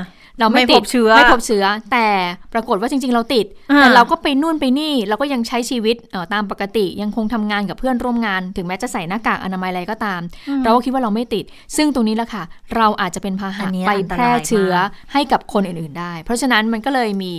[0.41, 2.07] เราไม่ติดเชื้อไม่พบเชื้อ แต่
[2.53, 3.45] ปรากฏว่าจริง ๆ เราติด
[3.77, 5.95] แต่เราก็ไปนู่นไปนี่ เราก็ยังใช้ชีวิต
[6.33, 10.21] ตามปกติยังคงทำงานกับเพื่อนร่วมงาน ถึงแม้จะใส่หน้ากากอนามัยอะไรก็ตาม
[10.63, 11.45] เราก็คิดว่าเราไม่ติด
[11.75, 12.43] ซึ่งตรงนี้แหละค่ะ
[12.75, 14.73] เราอาจจะเป็นพาหะไปแพร่เชื้อ
[15.13, 17.33] ให้กับคนอื่น ๆ ได้ เพราะฉะนั้นมันก็เลยมี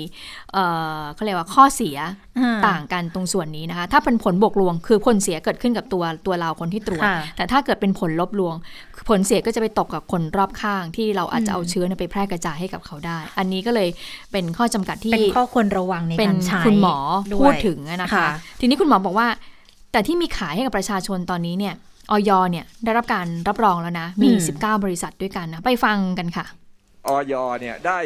[1.15, 1.97] เขาเรียกว่าข้อเสีย
[2.69, 7.05] ต่างกันตรงส่วนนี้นะคะ ถ้าเป็นผลบวกลวงคือผลเสียเกิดขึ้นกับตัวตัวเราคนที่ตรวจ
[7.37, 8.55] แต่ถ้าเกิดเป็นผลลบลวง
[9.09, 13.89] ผลเสียก็จะไปตกกับคนรอบข้างที่เราอาจจะเอาเชื้อไปแพร่กระจายให้กับเขาได้ อันนี้ก็เลย
[14.33, 16.97] เป็นข้อจำกัดที่เป็นข้อควรระวังในการใช้คุณหมอ
[17.43, 18.27] พูดถึงนะคะ
[18.61, 19.29] ทีนี้คุณหมอบอกว่า
[19.93, 21.75] แต่ที่มีขายให้กับประชาชนตอนนี้เนี่ย
[22.11, 24.29] ออยเนี่ยได้รับการรับรองแล้วนะ มี
[24.59, 26.45] 19 บริษัทด้วยกันนะ ไปฟังกันค่ะ
[27.09, 27.99] อย.เนี่ยได้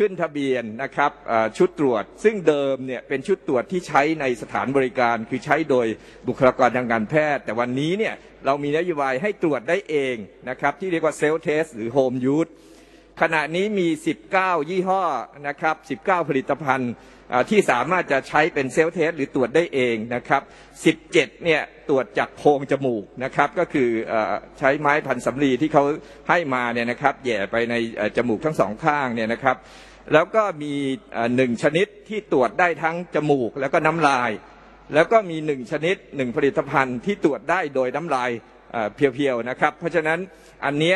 [0.00, 1.12] ขึ้นทะเบียนนะครับ
[1.58, 5.86] ชุดตรวจ ซึ่งเดิมเนี่ยเป็นชุดตรวจที่ใช้ในสถานบริการ คือใช้โดย
[6.28, 8.14] บุคลากรทางการแพทย์ แต่วันนี้เนี่ย
[8.46, 10.16] เรามีนโยบายให้ตรวจได้เอง
[10.48, 12.48] นะครับที่เรียกว่า self-test หรือ home use
[13.20, 13.88] ขณะนี้มี
[14.28, 15.02] 19 ยี่ห้อ
[15.48, 16.92] นะครับ 19 ผลิตภัณฑ์
[17.50, 20.42] ที่สามารถจะใช้เป็น self-test หรือตรวจได้เองนะครับ
[21.02, 23.88] 17 เนี่ยตรวจจากโพรงจมูกนะครับ ก็คือ
[24.58, 25.84] ใช้ไม้พันสำลีที่เขา
[26.28, 27.74] ให้มาเนี่ยนะครับแย่ไปใน
[28.16, 29.58] จมูกทั้งสองข้างเนี่ยนะครับ
[30.12, 30.74] แล้วก็มี
[31.36, 34.30] หนึ่งชนิดที่ตรวจได้ทั้งจมูกแล้วก็น้ำลาย
[34.94, 38.30] แล้วก็มีหนึ่งชนิดหนึ่งผลิตภัณฑ์ที่ตรวจได้โดยน้ำลาย
[38.94, 40.18] เพียวๆนะครับ เพราะฉะนั้น
[40.64, 40.94] อันนี้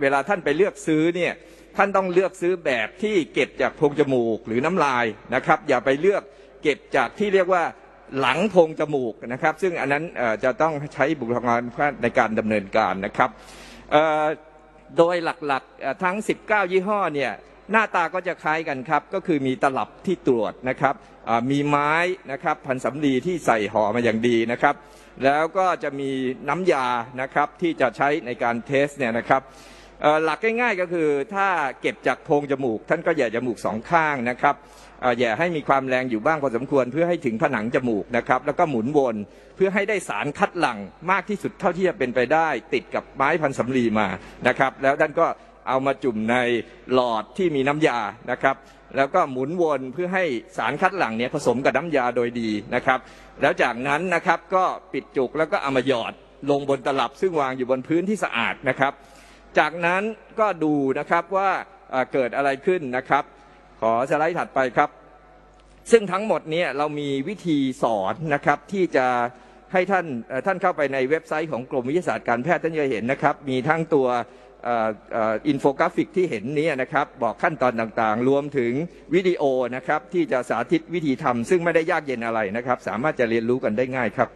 [0.00, 1.32] เวลาท่านไปเลือกซื้อเนี่ย
[1.76, 6.22] ท่านต้องเลือกซื้อแบบที่เก็บจากโพรงจมูกหรือน้ำลายนะครับ อย่าไปเลือก
[6.62, 7.64] เก็บจากที่เรียกว่า
[8.20, 10.04] หลังโพรงจมูกนะครับ ซึ่งอันนั้น
[10.44, 11.60] จะต้องใช้บุคลากร
[12.02, 13.30] ในการดำเนินการนะครับ
[14.98, 17.32] โดยหลักๆทั้ง 19 ยี่ห้อเนี่ย
[17.72, 20.94] หน้าตาก็จะคล้ายกันครับ ก็คือมีตลับที่ตรวจนะครับ
[21.50, 21.94] มีไม้
[22.32, 24.74] นะครับพันสำลีที่ใส่ห่อมาอย่างดีนะครับ
[25.24, 26.10] แล้วก็จะมี
[26.48, 26.86] น้ำยา
[27.20, 29.42] นะครับที่จะใช้ในการเทสเนี่ยนะครับ
[30.24, 31.48] หลักง่ายๆก็คือถ้า
[31.80, 34.54] เก็บจากโพรงจมูก ท่านก็แย่จมูกสองข้างนะครับ
[35.18, 39.16] แย่ให้มีความแรงอยู่บ้างพอสมควร เพื่อให้ถึงผนังจมูกนะครับแล้วก็หมุนวน
[39.56, 40.78] เพื่อให้ได้สารคัดหลั่ง
[41.10, 44.06] มากที่สุดเท่าที่จะเป็นไปได้ ติดกับไม้พันสำลีมา
[44.48, 45.26] นะครับ แล้วท่านก็
[45.70, 46.36] เอามาจุ่มใน
[46.92, 47.98] หลอดที่มีน้ำยา
[48.30, 48.56] นะครับ
[48.96, 50.24] แล้วก็หมุนวนเพื่อให้
[50.56, 52.98] สารคัดหลั่งเนี่ยผสมกับน้ำยาโดยดีนะครับ
[53.40, 56.12] แล้วจากนั้นนะครับก็ปิดจุกแล้วก็เอามาหยอด
[56.50, 58.92] ลงบนตลับซึ่งวางอยู่บนพื้นที่สะอาดนะครับ
[59.58, 60.02] จากนั้น
[60.40, 61.50] ก็ดูนะครับว่า
[62.12, 63.24] เกิดอะไรขึ้นนะครับ
[63.80, 64.90] ขอสไลด์ถัดไปครับ
[65.90, 69.06] ซึ่งทั้งหมดนี้เรามีวิธีสอนนะครับที่จะ
[69.72, 70.06] ให้ท่าน
[70.46, 74.08] ท่านเข้าไปในเว็บไซต์ของกรมวิทยาศาสตร์การแพทย์ท่านจะเห็นนะครับ มีทั้งตัว
[75.48, 78.72] อินโฟกราฟิกที่เห็นนี้นะครับบอกขั้นตอนต่างๆ รวมถึง
[79.14, 79.42] วิดีโอ
[79.76, 84.28] นะครับที่จะสาธิตวิธีทำซึ่งไม่ได้ยากเย็นอะไรนะครับ สามารถจะเรียนรู้กันได้ง่ายครับ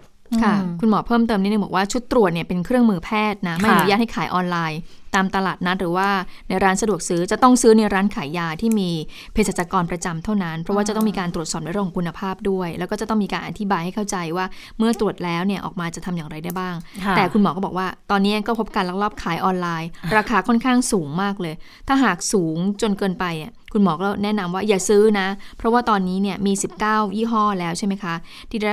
[0.43, 4.81] ค่ะ คุณหมอเพิ่มเติมนิดนึงบอกว่าชุดตรวจเนี่ยเป็นเครื่องมือแพทย์นะ ไม่อนุญาตให้ขายออนไลน์
[5.14, 6.09] ตามตลาดนัดหรือว่า
[6.49, 8.91] ในร้านสะดวกซื้อจะต้องซื้อในร้านขายยาที่มี
[9.33, 14.47] เภสัชกรประจำเท่านั้น เพราะว่าจะต้องมีการตรวจสอบในเรื่องของคุณภาพด้วย แล้วก็จะต้องมีการอธิบายให้เข้าใจว่า
[14.79, 16.75] เมื่อตรวจแล้วเนี่ยออกมาจะทำอย่างไรได้บ้าง
[17.16, 21.55] แต่คุณหมอก็บอกว่า ตอนนี้ก็พบการลักลอบขายออนไลน์ ราคาค่อนข้างสูงมากเลย
[21.89, 25.27] ถ้าหากสูงจนเกินไปอะคุณหมอก็แนะนำว่าอย่าซื้อนะ
[25.59, 26.53] เพราะว่าตอนนี้เนี่ยมี
[26.85, 28.14] 19 ยี่ห้อแล้วใช่ไหมคะ
[28.51, 28.72] ที่ได้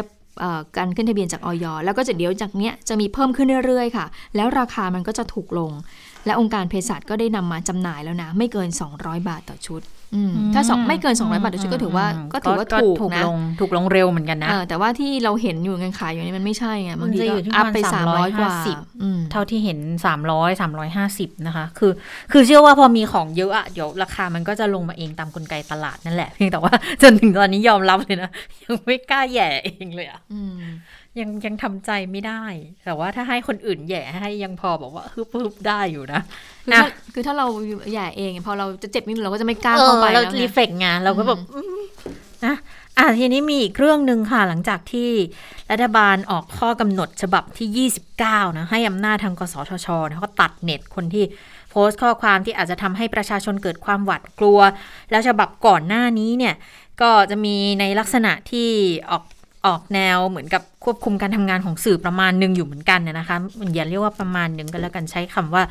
[0.77, 4.05] การขึ้นทะเบียนจากออยแล้วก็จะเดี๋ยวจากเนี้ยจะมีเพิ่มขึ้นเรื่อยๆ ค่ะ
[4.35, 5.71] แล้วราคามันก็จะถูกลง
[6.25, 9.83] และองค์การเภสัชก็ได้นำมาจำหน่ายแล้วนะ ไม่เกิน 200 บาทต่อชุด
[10.53, 13.23] ถ้าสองไม่เกิน 200 บาทต่อชุดก็ถือว่าก็ถือว่าถูกนะ
[13.59, 18.55] ถูกลงเร็วเหมือนกันนะแต่ว่าที่เราเห็นอยู่เงินขายอยู่นี่มันไม่ใช่ไงบางทีก็อัพไป 300 กว่า
[19.31, 19.79] เท่าที่เห็น
[20.15, 20.61] 300
[21.01, 21.91] 350 นะคะ คือ
[22.31, 28.29] คือเชื่อว่าพอมีของเยอะอะเดี๋ยวราคามันก็จะลงมาเองตามกลไกตลาดนั่นแหละเพียงแต่ว่าจนถึงตอนนี้ยอมรับเลยนะ
[28.63, 30.21] ยังไม่กล้าแย่เองเลยอะ
[31.19, 32.43] ยังยังทำใจไม่ได้
[32.85, 36.21] แต่ว่าถ้าให้คนอื่นแย่ให้ยังพอบอกว่าฮึบฮึบได้อยู่นะ
[36.63, 37.47] คือถ้าคือถ้าเรา
[37.93, 41.39] แย่เอง พอเราจะเจ็บนิดนึงเราก็จะไม่กล้าเข้าไปแล้วรีเฟกไงเราก็แบบ
[42.45, 42.55] นะ
[42.97, 45.09] อะทีนี้มีอีกเรื่องหนึ่งค่ะ หลังจากที่
[45.71, 51.25] รัฐบาลออกข้อกำหนดฉบับที่ 29 นะ ให้อำนาจทางกสทชนะเขาตัดเน็ตคนที่
[51.71, 54.59] โพสต์ข้อความที่อาจจะทำให้ประชาชนเกิดความหวาดกลัว
[55.11, 56.55] แล้วฉบับก่อนหน้านี้เนี่ย
[57.01, 58.69] ก็จะมีในลักษณะที่
[59.11, 59.23] ออก
[59.65, 63.37] ออกแนวเหมือนกับควบคุมการทำงานของสื่อประมาณหนึ่งอยู่เหมือนกันนะคะ
[63.75, 65.63] อย่าเรียกว่าประมาณหนึ่งก็แล้วกันใช้คำว่า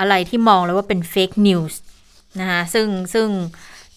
[0.00, 1.80] อะไรที่มองแล้วว่าเป็นเฟกนิวส์
[2.40, 3.28] นะคะซึ่งซึ่ง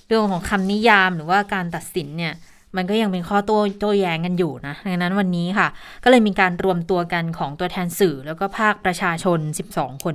[0.08, 2.34] เรื่องของคำนิยามหรือว่าการตัดสินเนี่ย
[2.76, 5.68] มันก็ยังเป็นข้อโต้โต้แย้งกันอยู่นะ ดังนั้นวันนี้ค่ะ
[6.04, 9.40] ก็เลยมีการรวมตัวกันของตัวแทนสื่อแล้วก็ภาคประชาชน
[9.74, 10.14] 12 คน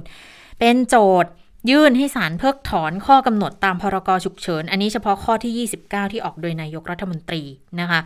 [0.59, 1.33] เป็นโจทย์
[1.71, 7.43] ยื่นให้ศาลเพิกถอนข้อกำหนดตามพรกฉุกเฉิน อันนี้เฉพาะข้อที่ 29 ที่ออกโดยนายกรัฐมนตรี
[7.81, 8.01] นะคะ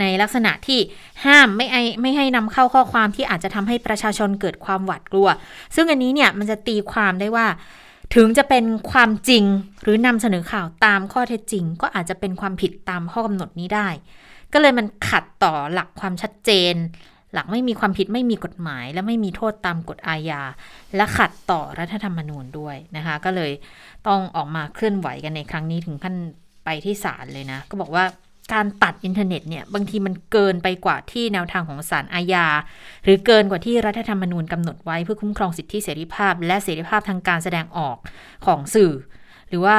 [0.00, 0.80] ในลักษณะที่
[1.24, 5.28] ห้ามไม่ไอไม่ให้นำเข้าข้อความที่อาจจะทำให้ประชาชนเกิดความหวาดกลัว
[5.74, 7.46] ซึ่งอันนี้เนี่ยมันจะตีความได้ว่า
[8.14, 9.44] ถึงจะเป็นความจริง
[9.82, 13.88] หรือนำเสนอข่าวตามข้อเท็จจริง ก็อาจจะเป็นความผิดตามข้อกำหนดนี้ได้
[14.52, 16.74] ก็เลยมันขัดต่อหลักความชัดเจน
[17.32, 20.42] หลักไม่มีความผิดไม่มีกฎหมาย และไม่มีโทษตามกฎอาญา
[20.96, 23.52] และขัดต่อรัฐธรรมนูญด้วยนะคะ ก็เลย
[24.06, 26.14] ต้องออกมาเคลื่อนไหวกันในครั้งนี้ถึงขั้น
[26.64, 28.04] ไปที่ศาลเลยนะ ก็บอกว่า
[28.52, 32.46] การตัดอินเทอร์เน็ตเนี่ยบางทีมันเกินไปกว่าที่แนวทางของศาลอาญา
[33.04, 37.96] หรือเกินกว่าที่รัฐธรรมนูญกำหนดไว้เพื่อคุ้มครองสิทธิเสรีภาพ และเสรีภาพทางการแสดงออก
[38.46, 38.92] ของสื่อ
[39.48, 39.76] หรือว่า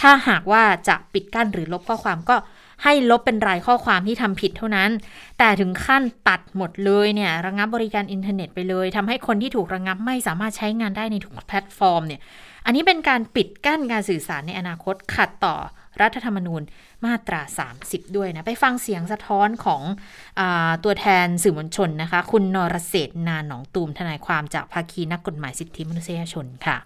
[0.00, 2.36] ถ้าหากว่าจะปิดกั้นหรือลบข้อความก็
[2.84, 4.90] ให้ลบเป็นรายข้อความที่ทำผิดเท่านั้น
[5.38, 12.20] แต่ถึงขั้นตัดหมดเลยเนี่ยระงับบริการอินเทอร์เน็ตไปเลยทำให้คนที่ถูกระงับไม่สามารถใช้งานได้ในทุกแพลตฟอร์มเนี่ย
[12.64, 15.56] อันนี้เป็นการปิดกั้นการสื่อสารในอนาคตขัดต่อ
[16.02, 16.62] รัฐธรรมนูญ
[17.04, 17.40] มาตรา
[17.78, 19.82] 30 ด้วยนะ ไปฟังเสียงสะท้อนของ
[20.40, 20.42] อ
[20.84, 26.76] ตัวแทนสื่อมวลชนนะคะ คุณนรเศษนาหนองตูมทนายความจากภาคีนักกฎหมายสิทธิมนุษยชนค่ะ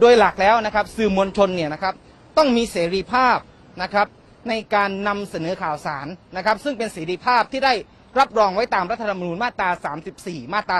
[0.00, 1.94] โดยหลักแล้วนะครับสื่อมวลชนเนี่ยนะครับ
[2.36, 3.38] ต้องมีเสรีภาพ
[3.82, 4.06] นะครับ
[4.48, 7.74] ในการนำเสนอข่าวสารนะครับ ซึ่งเป็นเสรีภาพที่ได้
[8.18, 9.70] รับรองไว้ตามรัฐธรรมนูญมาตรา
[10.12, 10.78] 34 มาตรา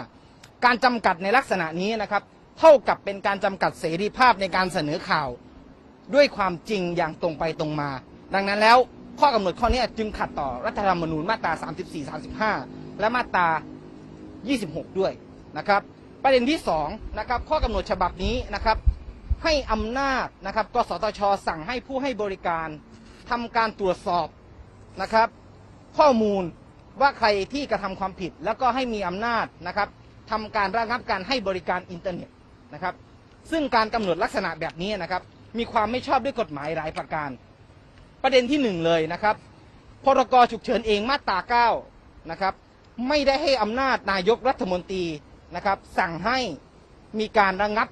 [0.00, 2.22] 35 การจำกัดในลักษณะนี้นะครับ
[2.58, 5.28] เท่ากับเป็นการจำกัดเสรีภาพในการเสนอข่าว
[6.14, 7.90] ด้วยความจริงอย่างตรงไปตรงมา
[8.34, 8.78] ดังนั้นแล้ว
[9.20, 11.52] ข้อกำหนดข้อนี้จึงขัดต่อรัฐธรรมนูญมาตรา
[12.42, 13.48] 34 35 และมาตรา
[14.42, 15.12] 26 ด้วย
[15.58, 15.82] นะครับ
[16.22, 18.76] ประเด็นที่2นะครับข้อกำหนดฉบับนี้นะครับ
[19.42, 22.68] ให้อำนาจนะครับกสทช สั่งให้ผู้ให้บริการ
[23.30, 24.26] ทำการตรวจสอบ
[25.02, 25.28] นะครับ
[25.98, 26.42] ข้อมูล
[27.00, 29.88] ว่าใครที่กระทำความผิด แล้วก็ให้มีอำนาจนะครับ
[30.30, 32.28] ทำการระงับการให้บริการอินเทอร์เน็ต
[32.74, 32.94] นะครับ
[33.50, 35.22] ซึ่งการกำหนดลักษณะแบบนี้นะครับ
[35.58, 37.30] มีความไม่ชอบด้วยกฎหมายหลายประการ
[38.22, 39.36] ประเด็นที่หนึ่งเลยนะครับ
[40.04, 41.68] พรกฉุกเฉินเองมาตราเก้า
[42.30, 42.54] นะครับ
[43.08, 45.04] ไม่ได้ให้อำนาจนายกรัฐมนตรี
[45.56, 46.38] นะครับ สั่งให้
[47.18, 47.88] มีการระงับ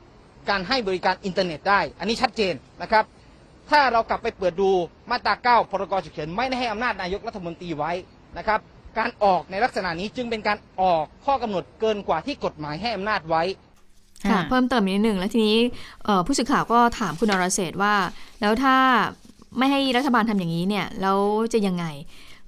[0.50, 3.04] การให้บริการอินเทอร์เน็ตได้ อันนี้ชัดเจนนะครับ
[3.70, 4.70] ถ้าเรากลับไปเปิดดู
[5.10, 7.92] มาตราเก้าพรกฉุกเฉินไม่ได้ให้อำนาจนายกรัฐมนตรีไว้
[8.38, 8.60] นะครับ
[8.98, 13.42] การออกในลักษณะนี้จึงเป็นการออกข้อกำหนดเกินกว่าที่กฎหมายให้อำนาจไว้
[14.28, 15.58] ค่ะเพิ่มเติมนิดหนึ่งแล้วทีนี้
[16.26, 17.94] ผู้สื่อข่าวก็ถามคุณนรเศษว่า
[18.40, 18.76] แล้วถ้า
[19.58, 21.18] ไม่ให้รัฐบาลทำอย่างนี้เนี่ยแล้ว
[21.52, 21.84] จะยังไง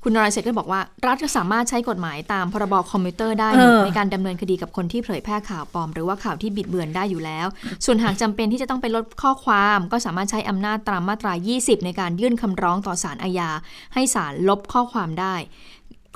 [0.05, 3.49] คุณนรเศษก็บอกว่า รัฐก็สามารถใช้กฎหมายตามพรบคอมพิวเตอร์ได้
[3.85, 7.47] ในการดำเนินคดีกับคนที่เผยแพร่ข่าวปลอม หรือว่าข่าวที่บิดเบือนได้อยู่แล้ว
[7.85, 13.51] ส่วนหากจำเป็นที่จะต้องไปลดข้อความ ก็สามารถใช้อำนาจตามมาตรา 20 ในการยื่นคำร้องต่อศาลอาญา
[13.95, 15.35] ให้ศาลลบข้อความได้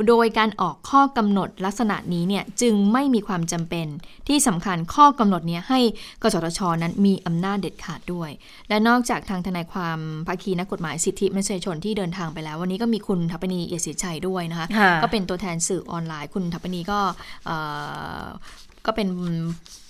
[0.09, 3.87] โดยการออกข้อกำหนดลักษณะนี้เนี่ยจึงไม่มีความจำเป็น
[4.29, 5.81] ที่สำคัญข้อกำหนดนี้ให้
[6.23, 8.31] กสทชนั้นมีอำนาจเด็ดขาดด้วย
[8.69, 14.67] และนอกจากทางทนายความภาคีนักกฎหมายสิทธิมนุษยชนที่เดินทางไปแล้ว วันนี้ก็มีคุณทัปนีเอียศิชัยด้วยนะคะ
[15.03, 17.01] ก็เป็นตัวแทนสื่อออนไลน์ คุณทัปนีก็
[18.87, 19.09] ก็เป็น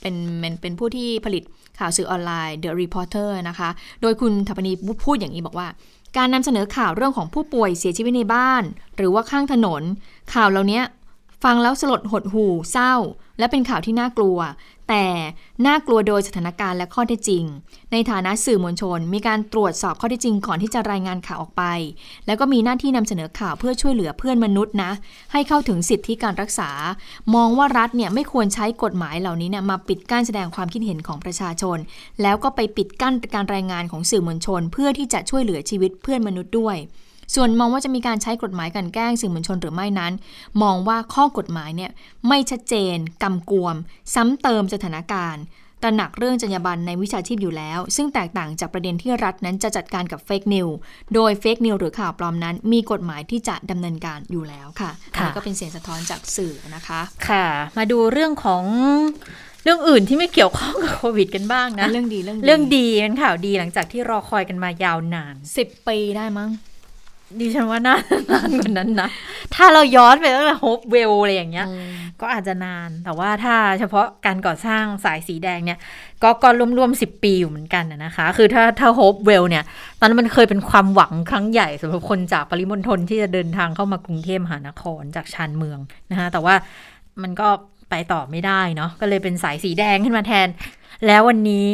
[0.00, 0.14] เป็น
[0.61, 1.42] เป็นผู้ที่ผลิต
[1.78, 3.68] ข่าวสื่อออนไลน์ The Reporter นะคะ
[4.02, 4.72] โดยคุณทัปนี
[5.04, 5.68] พูดอย่างนี้บอกว่า
[6.16, 8.62] การนำเสนอข่าวเรื่องของผู้ป่วยเสียชีวิตในบ้าน
[8.96, 9.82] หรือว่าข้างถนน
[10.34, 10.82] ข่าวเหล่านี้
[11.44, 12.94] ฟังแล้วสลดหดหู่เศร้า
[13.39, 14.39] และเป็นข่าวที่น่ากลัว
[14.89, 15.07] แต่
[15.66, 17.45] น่ากลัวโดยสถานการณ์และข้อเท็จจริง
[17.93, 21.62] ในฐานะสื่อมวลชน มีการตรวจสอบข้อเท็จจริงก่อนที่จะรายงานข่าวออกไป
[22.26, 24.93] แล้วก็มีหน้าที่นำเสนอข่าวเพื่อช่วยเหลือเพื่อนมนุษย์นะ
[25.32, 26.70] ให้เข้าถึงสิทธิการรักษา
[27.34, 31.78] มองว่ารัฐเนี่ยไม่ควรใช้กฎหมายเหล่านี้เนี่ยมาปิดกั้นแสดงความคิดเห็นของประชาชน
[32.22, 36.76] แล้วก็ไปปิดกั้นการรายงานของสื่อมวลชน เพื่อที่จะช่วยเหลือชีวิตเพื่อนมนุษย์ด้วย
[37.35, 40.12] ส่วนมองว่าจะมีการใช้กฎหมายกันแกล้งสื่อมวลชนหรือไม่นั้น
[40.62, 41.91] มองว่าข้อกฎหมายเนี่ย
[42.29, 43.77] ไม่ชัดเจนกำกวม
[44.14, 45.45] ซ้ำเติมสถานการณ์
[45.83, 50.68] ตระหนักเรื่องจรรยาบรรณในวิชาชีพอยู่แล้ว ซึ่งแตกต่างจากประเด็นที่รัฐนั้นจะจัดการกับ fake news
[51.14, 57.47] โดย fake news หรือข่าวปลอมนั้น มีกฎหมายที่จะดำเนินการอยู่แล้วค่ะอันนี้ก็เป็นเสียงสะท้อนจากสื่อนะคะ ค่ะ
[57.79, 58.62] มาดูเรื่องของ
[59.64, 66.51] เรื่องอื่นที่ไม่เกี่ยวข้องกับโควิดกันบ้างนะ เรื่องดีเรื่องเรื่องดีเป็นข่าวดีหลังจากที่รอคอยกันมายาวนานสิบปีได้มั้ง
[67.41, 68.03] ดิฉันว่านาน
[68.33, 69.09] นานกว่านั้นนะ
[69.55, 71.66] ถ้าเราย้อนไปตั้งแต่โฮปเวลล์อะไรอย่างเงี้ย
[72.20, 75.79] ก็อาจจะนาน แต่ว่าถ้าเฉพาะการก่อสร้างสายสีแดงเนี่ย
[76.22, 76.49] ก็ก็
[76.79, 79.64] รวมๆสิบปีอยู่เหมือนกันนะคะ คือถ้าถ้าโฮปเวลล์เนี่ย
[79.99, 85.79] ตอนนั้นมันเคยเป็นความหวังครั้งใหญ่สำหรับคนจากปริมณฑลที่จะเดินทางเข้ามากรุงเทพมหานครจากชานเมือง
[86.11, 86.55] นะคะแต่ว่า
[87.22, 87.49] มันก็
[87.91, 90.49] ไปต่อไม่ได้เนาะ ก็เลยเป็นสายสีแดงขึ้นมาแทน
[91.07, 91.68] แล้ววันนี้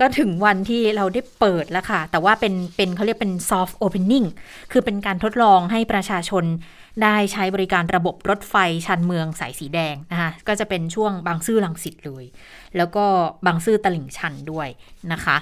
[0.00, 4.26] ก็ถึงวันที่เราได้เปิดแล้วค่ะ แต่ว่าเป็นเป็นเขาเรียกเป็น soft opening
[4.72, 6.44] คือเป็นการทดลองให้ประชาชน
[7.04, 8.54] ได้ใช้บริการระบบรถไฟ
[8.86, 12.24] ชันเมืองสายสีแดงนะคะก็จะเป็นช่วงบางซื่อลังสิตเลย
[12.76, 13.04] แล้วก็
[13.46, 14.68] บางซื่อตลิ่งชันด้วย
[15.12, 15.36] นะคะ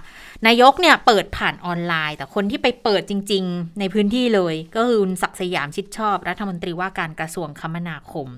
[0.46, 8.28] นายกเนี่ยเปิดผ่านออนไลน์ แต่คนที่ไปเปิดจริง ๆ ในพื้นที่เลย ก็คือศักสยามชิดชอบรัฐมนตรีว่าการกระทรวงคมนาคม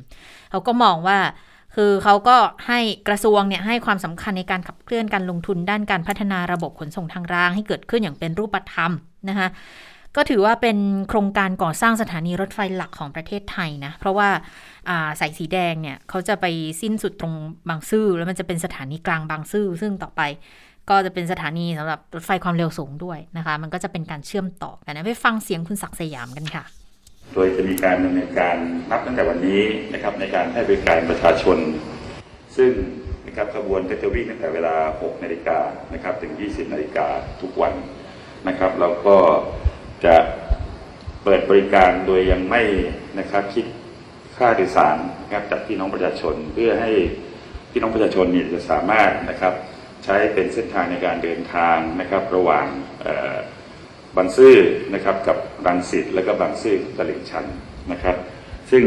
[0.51, 1.19] เขาก็มองว่า
[1.81, 2.37] คือเขาก็
[2.69, 8.93] ให้กระทรวงเนี่ยให้ความสำคัญในการขับเคลื่อนการลงทุนด้านการพัฒนาระบบขนส่งทางราง ให้เกิดขึ้นอย่างเป็นรูปธรรม
[9.29, 9.49] นะคะ
[10.17, 14.29] ก็ถือว่าเป็นโครงการก่อสร้างสถานีรถไฟหลักของประเทศไทยนะ เพราะว่า
[15.21, 16.47] สายสีแดงเนี่ยเขาจะไป
[16.83, 17.35] สิ้นสุดตรง
[17.69, 20.23] บางซื่อแล้วมันจะเป็นสถานีกลางบางซื่อซึ่งต่อไป
[20.91, 26.65] ก็จะเป็นสถานีสำหรับรถไฟความเร็วสูงด้วยนะคะ มันก็จะเป็นการเชื่อมต่อกันนะ ไปฟังเสียงคุณศักดิ์สยามกันค่ะ
[27.35, 28.57] โดยจะมีการดำเนินการ
[28.91, 29.63] นับตั้งแต่วันนี้
[29.93, 31.59] นะครับในการให้บริการประชาชน
[32.57, 32.73] ซึ่ง
[33.27, 35.59] นะครับขบวนก็จะวิ่งตั้งแต่เวลา 6 นาฬิกา
[35.95, 37.07] นะครับถึง 20 นาฬิกา
[37.41, 37.75] ทุกวัน
[38.49, 39.17] นะครับแล้วก็
[40.05, 40.17] จะ
[41.25, 42.63] เปิดบริการโดยยังไม่
[43.19, 43.67] นะครับคิด
[44.37, 46.91] ค่าโดยสารนะครับจากพี่น้องประชาชนเพื่อให้
[47.71, 49.55] พี่น้องประชาชนเนี่ยจะสามารถนะครับ
[50.05, 52.67] ใช้เป็นเส้นทางในการเดินทางนะครับระหว่าง
[54.19, 54.55] บางซื่อ
[54.95, 57.45] นะครับกับรังสิตและก็บางซื่อตลิ่งชัน
[57.93, 58.17] นะครับ
[58.71, 58.85] ซึ่ง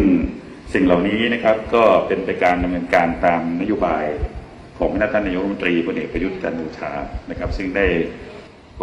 [0.73, 4.05] สิ่งเหล่านี้นะครับก็เป็นไปการดำเนินการตามนโยบาย
[4.79, 6.91] ของท่านนายกรัฐมนตรีพลเอกประยุทธ์จันทร์โอชา
[7.29, 7.87] นะครับ ซึ่งได้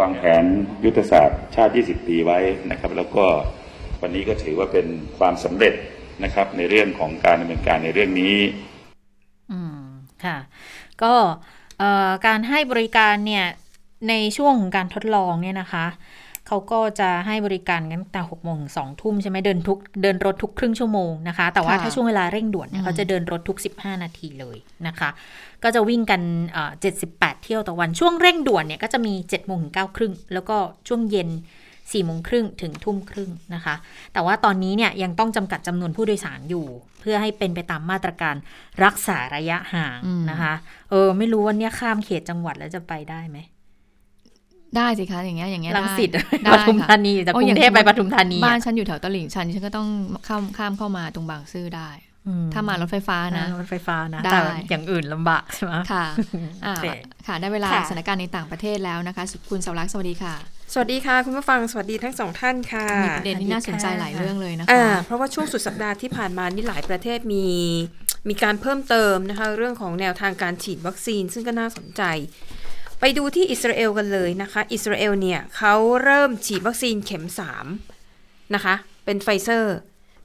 [0.00, 0.44] วางแผน
[0.84, 2.38] ยุทธศาสตร์ชาติ 20 ปีไว้
[2.70, 3.24] นะครับ แล้วก็
[4.02, 4.86] วันนี้ก็ถือว่าเป็น
[5.18, 5.74] ความสำเร็จ
[6.24, 8.36] นะครับ ในเรื่องของการดำเนินการในเรื่องนี้
[9.52, 9.82] อืม
[10.24, 10.38] ค่ะ
[11.02, 11.14] ก็
[12.26, 13.46] การให้บริการเนี่ย
[14.08, 15.86] ในช่วงของการทดลองเนี่ยนะคะ
[16.48, 25.10] เขาก็จะให้บริการกันแต่หกโมงถึงสองทุ่มใช่ไหมเดินทุกเดินรถทุกครึ่งชั่วโมงนะคะ แต่ว่าถ้าช่วงเวลาเร่งด่วนเขาจะเดินรถทุก 15 นาทีเลยนะคะ
[25.62, 26.20] ก็จะวิ่งกัน
[26.80, 30.56] เจ็ดสิบแปดเที่ยวต่อวันช่วงเร่งด่วนเนี่ยก็จะมี7จ็ดโมงถึงเก้าครึ่งแล้วก็
[30.88, 31.28] ช่วงเย็น
[31.92, 33.74] 4ี่โมงครึ่งถึงทุ่มครึ่งนะคะ
[34.12, 36.66] แต่ว่าตอนนี้เนี่ยยังต้องจำกัดจำนวนผู้โดยสารอยู่
[37.00, 38.34] เพื่อให้เป็นไปตามมาตรการ
[38.84, 39.98] รักษาระยะห่าง
[40.30, 40.54] นะคะ
[40.90, 43.38] เออ ไม่รู้วันนี้ข้ามเขตจังหวัดแล้วจะไปได้ไหม
[44.76, 46.10] ได้สิคะอย่างเงี้ยอย่างเงี้ยลังสิต
[46.54, 49.88] ปทุมธานีจากกรุงเทพไปปทุมธานีบ้านฉันอยู่แถวตลิ่งชันฉันก็ต้อง
[50.28, 51.90] ข้ามข้ามเข้ามาตรงบางซื่อได้
[52.54, 54.38] ถ้ามารถไฟฟ้านะรถไฟฟ้านะแต่
[54.70, 56.04] อย่างอื่นลำบากใช่ไหมค่ะ
[57.26, 60.34] ค่ะได้เวลาสถานการณ์ในต่างประเทศแล้วนะคะคุณสวรักษ์สวัสดีค่ะ
[60.72, 67.46] สวัสดีค่ะ คุณผู้ฟังสวัสดีทั้งสองท่านค่ะมีประเด็นที่น่าสนใจหลายเรื่องเลยนะคะเพราะว่าช่วงสุดสัปดาห์ที่ผ่านมานี่หลายประเทศมี
[68.28, 72.02] มีการเพิ่มเติมนะคะ เรื่องของแนวทางการฉีดวัคซีน ซึ่งก็น่าสนใจ
[73.00, 77.24] ไปดูที่อิสราเอลกันเลยนะคะ อิสราเอลเนี่ยเขาเริ่มฉีดวัคซีนเข็ม
[77.88, 78.74] 3 นะคะ
[79.04, 79.74] เป็นไฟเซอร์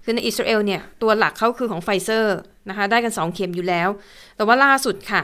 [0.04, 2.36] คือในอิสราเอลเนี่ย ตัวหลักเขาคือของไฟเซอร์
[2.70, 3.90] นะคะ ได้กัน 2 เข็มอยู่แล้ว
[4.36, 5.22] แต่ว่าล่าสุดค่ะ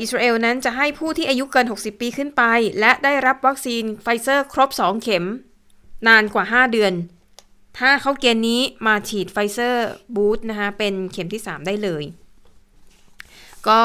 [0.00, 2.42] อิสราเอลนั้นจะให้ผู้ที่อายุเกิน 60 ปีขึ้นไป
[2.80, 5.26] และได้รับวัคซีนไฟเซอร์ครบ 2 เข็ม
[6.08, 6.92] นานกว่า 5 เดือน
[7.78, 12.04] ถ้าเขาเกณฑ์นี้มาฉีดไฟเซอร์บูสต์นะคะ เป็นเข็มที่ 3 ได้เลย
[13.68, 13.82] ก็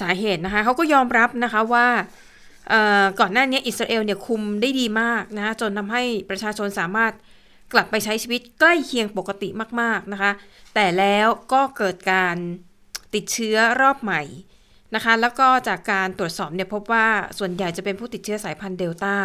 [0.00, 1.86] สาเหตุนะคะเขาก็ยอมรับนะคะว่า
[3.20, 7.12] ก่อนหน้านี้อิสราเอลเนี่ยคุมได้ดีมากนะคะจนทำให้ประชาชนสามารถ
[7.72, 9.48] กลับไปใช้ชีวิตใกล้เคียงปกติ
[9.80, 10.32] มากๆนะคะ
[10.74, 12.36] แต่แล้วก็เกิดการ
[13.14, 14.22] ติดเชื้อรอบใหม่
[14.94, 17.06] นะคะ แล้วก็จากการตรวจสอบเนี่ยพบว่า
[17.38, 19.16] ส่วนใหญ่จะเป็นผู้ติดเชื้อสายพันธุ์เดลต้า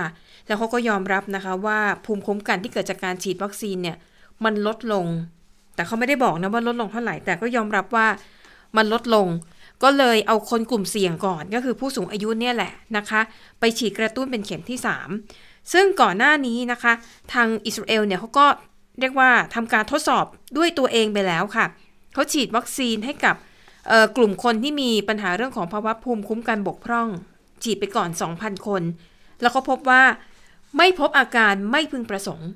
[0.48, 3.98] แล้วเขาก็ยอมรับนะคะว่าภูมิคุ้มกันที่เกิดจากการฉีดวัคซีนเนี่ย
[4.46, 5.06] มันลดลง
[5.76, 8.08] แต่เขาไม่ได้บอกนะว่าลดลงเท่าไหร่ แต่ก็ยอมรับว่า
[8.78, 9.28] มันลดลง
[9.84, 13.22] ก็เลยเอาคนกลุ่มเสี่ยงก่อนก็คือผู้สูงอายุเนี่ยแหละนะคะ
[13.60, 14.78] ไปฉีดกระตุ้นเป็นเข็มที่
[15.26, 16.94] 3 ซึ่งก่อนหน้านี้นะคะ
[17.34, 18.46] ทางอิสราเอลเนี่ยเขาก็
[19.00, 20.26] เรียกว่าทำการทดสอบ
[20.58, 21.66] ด้วยตัวเองไปแล้วค่ะ
[22.14, 23.36] เขาฉีดวัคซีนให้กับ
[24.18, 27.08] กลุ่มคนที่มีปัญหาเรื่องของภาวะภูมิคุ้มกันบกพร่อง
[27.64, 28.84] ฉีดไปก่อน 2,000 คน
[29.42, 30.04] แล้วเขาพบว่า
[30.78, 32.50] ไม่พบอาการไม่พึงประสงค์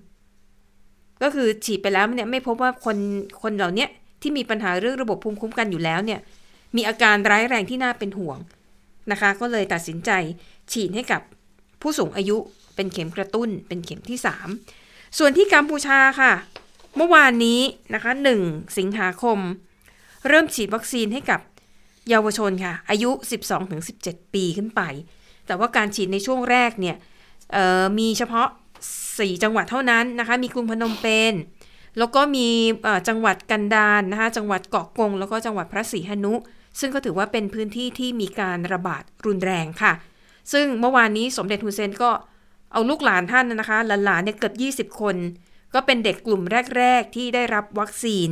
[1.23, 2.97] ก็คือฉีดไปแล้วเนี่ยไม่พบว่าคน
[3.41, 3.88] คนเหล่านี้
[4.21, 6.19] ที่มีปัญหาเรื่องระบบภูมิคุ้มกันอยู่แล้วเนี่ย
[6.76, 8.38] มีอาการร้ายแรงที่น่าเป็นห่วง
[9.11, 10.11] นะคะ ก็เลยตัดสินใจ
[10.72, 11.22] ฉีดให้กับ
[11.82, 12.38] ผู้สูงอายุ
[12.76, 14.18] เป็นเข็มกระตุ้นเป็นเข็มที่
[14.65, 16.34] 3 ส่วนที่กัมพูชาค่ะ
[16.97, 17.59] เมื่อวานนี้
[17.93, 18.11] นะคะ
[18.43, 19.38] 1สิงหาคม
[20.28, 21.39] เริ่มฉีดวัคซีนให้กับ
[22.09, 23.09] เยาวชนค่ะ อายุ
[23.74, 24.82] 12-17 ปีขึ้นไป
[25.47, 26.95] แต่ว่าการฉีดในช่วงแรกเนี่ย
[27.99, 28.47] มีเฉพาะ
[28.95, 31.34] 4 จังหวัดเท่านั้นนะคะ มีกรุงพนมเปญ
[31.97, 32.47] แล้วก็มี
[33.07, 36.34] จังหวัดกันดานนะคะ จังหวัดเกาะกง แล้วก็จังหวัดพระศรีหนุ
[36.80, 39.93] ซึ่งก็ถือว่าเป็นพื้นที่ที่มีการระบาดรุนแรงค่ะ
[40.51, 42.11] ซึ่งเมื่อวานนี้สมเด็จฮุนเซนก็
[42.71, 44.51] เอาลูกหลานท่านนะคะหลานๆเนี่ยเกือ
[44.86, 45.15] บ 20 คน
[45.73, 46.41] ก็เป็นเด็กกลุ่ม
[46.78, 48.30] แรก ๆ ที่ได้รับวัคซีน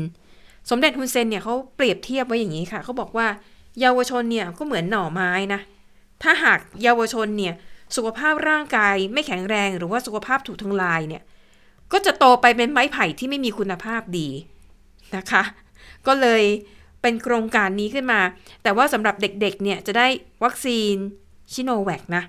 [0.69, 3.27] สมเด็จฮุนเซนเนี่ยเขาเปรียบเทียบไว้อย่างนี้ค่ะเขาบอกว่า
[3.79, 5.61] เยาวชนเนี่ยก็เหมือนหน่อไม้นะ
[6.23, 7.53] ถ้าหากเยาวชนเนี่ย
[7.95, 11.23] สุขภาพร่างกายไม่แข็งแรงหรือว่าสุขภาพถูกทำลายเนี่ย
[11.91, 14.29] ก็จะโตไปเป็นไม้ไผ่ที่ไม่มีคุณภาพดี
[15.15, 15.43] นะคะ
[16.07, 16.43] ก็เลย
[17.05, 18.21] เป็นโครงการนี้ขึ้นมา
[18.63, 20.07] แต่ว่าสำหรับเด็กๆเนี่ยจะได้
[20.43, 20.93] วัคซีน
[21.53, 22.23] ซิโนแวคนะ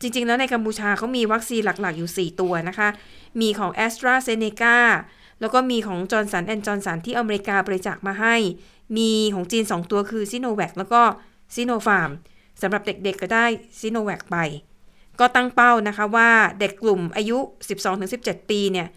[0.00, 2.88] จริงๆ แล้วในกัมพูชาเขามีวัคซีนหลักๆอยู่ 4 ตัวนะคะ
[3.40, 4.76] มีของ AstraZeneca
[5.40, 8.34] แล้วก็มีของจอห์นสันแอนด์จอห์นสันที่อเมริกาบริจาคมาให้
[8.96, 11.02] มีของจีน 2 ตัวคือซิโนแวคแล้วก็
[11.54, 12.10] ซิโนฟาร์ม
[12.62, 13.46] สำหรับเด็กๆ ก็ได้
[13.80, 14.36] ซิโนแวคไป
[15.20, 16.30] ก็ตั้งเป้านะคะว่า
[16.60, 17.38] เด็กกลุ่มอายุ
[17.94, 18.88] 12-17 ปีเนี่ย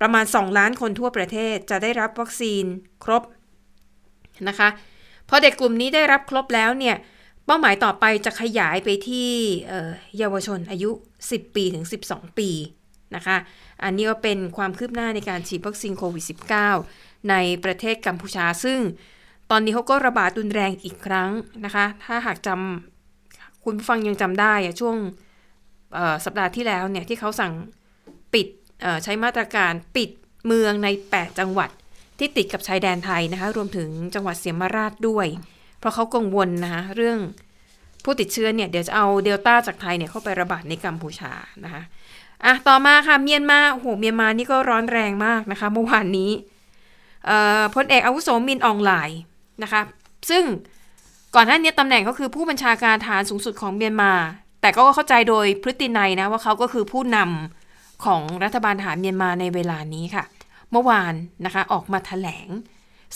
[0.00, 2.64] ประมาณ 2 ล้านคนทั่วประเทศจะได้รับวัคซีน
[3.04, 3.22] ครบ
[4.48, 4.68] นะคะ
[5.28, 6.96] พอเด็กกลุ่มนี้ได้รับครบแล้วเนี่ย
[7.46, 9.30] เป้าหมายต่อไปจะขยายไปที่
[10.18, 10.90] เยาวชนอายุ
[11.22, 12.50] 10 ปีถึง 12 ปี
[13.16, 13.36] นะคะ
[13.82, 16.24] อันนี้ก็เป็นความคืบหน้าในการฉีดวัคซีนโควิด
[16.76, 18.78] -19 ในประเทศกัมพูชา ซึ่ง
[19.50, 21.30] ตอนนี้เขาก็ระบาดรุนแรงอีกครั้ง
[21.64, 24.96] นะคะ ถ้าหากจำคุณผู้ฟังยังจำได้ช่วง
[26.24, 27.52] สัปดาห์ที่แล้วเนี่ยที่เขาสั่ง
[28.34, 28.46] ปิด
[29.04, 30.10] ใช้มาตรการปิด
[30.46, 31.70] เมืองใน 8 จังหวัด
[32.18, 35.26] ที่ติดกับชายแดนไทยนะคะ รวมถึงจังหวัดเสียมราชด้วย
[35.78, 37.18] เพราะเขากังวลนะคะเรื่อง
[38.04, 41.32] ผู้ติดเชื้อเนี่ยเดี๋ยวจะเอาเดลต้าจากไทยเนี่ยเข้าไประบาดในกัมพูชา
[41.64, 41.82] นะคะ
[42.44, 46.30] อะต่อมาค่ะเมียนมาโหเมียนมานี่ก็ร้อนแรงมากนะคะ เมื่อวานนี้
[47.74, 49.20] พลเอกอาวุโสมินอองไลน์
[49.62, 49.80] นะคะ
[50.30, 50.44] ซึ่ง
[51.34, 54.12] ก่อนหน้านี้ตำแหน่งก็คือผู้บัญชาการฐานสูงสุดของเมียนมา
[54.60, 60.24] แต่ก็เข้าใจโดยพฤตินัยนะว่าเขาก็คือผู้นำของรัฐบาลฐานเมียนมาในเวลานี้ค่ะ
[60.74, 61.14] เมื่อวาน
[61.46, 62.48] นะคะออกมาถแถลง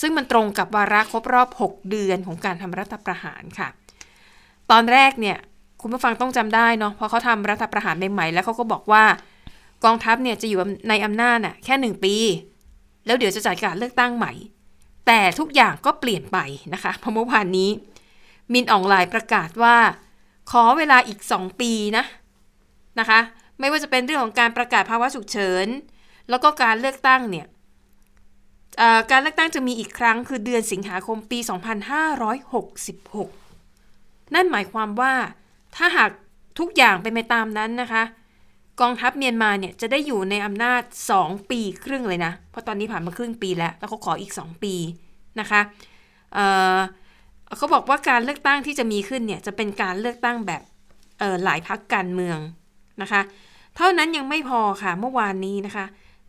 [0.01, 3.69] ซึ่งมันตรงกับวาระครบรอบ 6 เดือนของการทำรัฐประหารค่ะ
[4.71, 5.37] ตอนแรกเนี่ย
[5.81, 9.05] คุณผู้ฟังต้องจำได้เนาะเพราะเขาทำรัฐประหารใหม่ๆแล้วเขาก็บอกว่า
[9.85, 12.15] กองทัพเนี่ยจะอยู่ในอำนาจน่ะแค่หนึ่งปี
[13.07, 14.33] แล้วเดี๋ยวจะจัดการเลือกตั้งใหม่
[15.07, 16.39] แต่ทุกอย่างก็เปลี่ยนไป
[16.75, 17.71] นะคะเพราะเมื่อวานนี้
[18.53, 19.77] มินออนไลน์ประกาศว่า
[20.51, 22.05] ขอเวลาอีก 2 ปีนะ
[22.99, 23.21] นะคะ
[23.59, 25.67] ไม่ว่าจะเป็นเรื่องของการประกาศภาวะฉุกเฉิน
[26.31, 27.47] แล้วก็การเลือกตั้งเนี่ย
[29.11, 31.39] การเลือกตั้งจะมีอีกครั้งคือเดือนสิงหาคมปี
[33.47, 35.13] 2566 นั่นหมายความว่า
[35.77, 36.11] ถ้าหาก
[36.59, 38.03] ทุกอย่างเป็นไปตามนั้นนะคะ
[38.81, 40.83] กองทัพเมียนมาเนี่ยจะได้อยู่ในอำนาจ
[41.17, 44.75] 2 ปีครึ่งเลยนะ เพราะตอนนี้ผ่านมาครึ่งปีแล้ว แล้วเขาขออีก 2 ปี
[45.41, 45.61] นะคะ
[46.35, 50.63] เเขาบอกว่าการเลือกตั้งที่จะมีขึ้นเนี่ยจะเป็นการเลือกตั้งแบบ
[51.45, 52.39] หลายพักการเมือง
[53.03, 53.21] นะคะ
[53.77, 55.85] เท่านั้นยังไม่พอค่ะเมื่อวานนี้นะคะ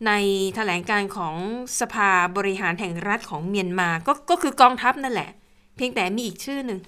[0.07, 0.11] ใน
[0.49, 1.35] ถแถลงการของ
[1.79, 5.29] สภาบริหารแห่งรัฐของเมียนมา ก็ก็คือกองทัพนั่นแหละ
[5.75, 6.79] เพียงแต่มีอีกชื่อหนึ่ง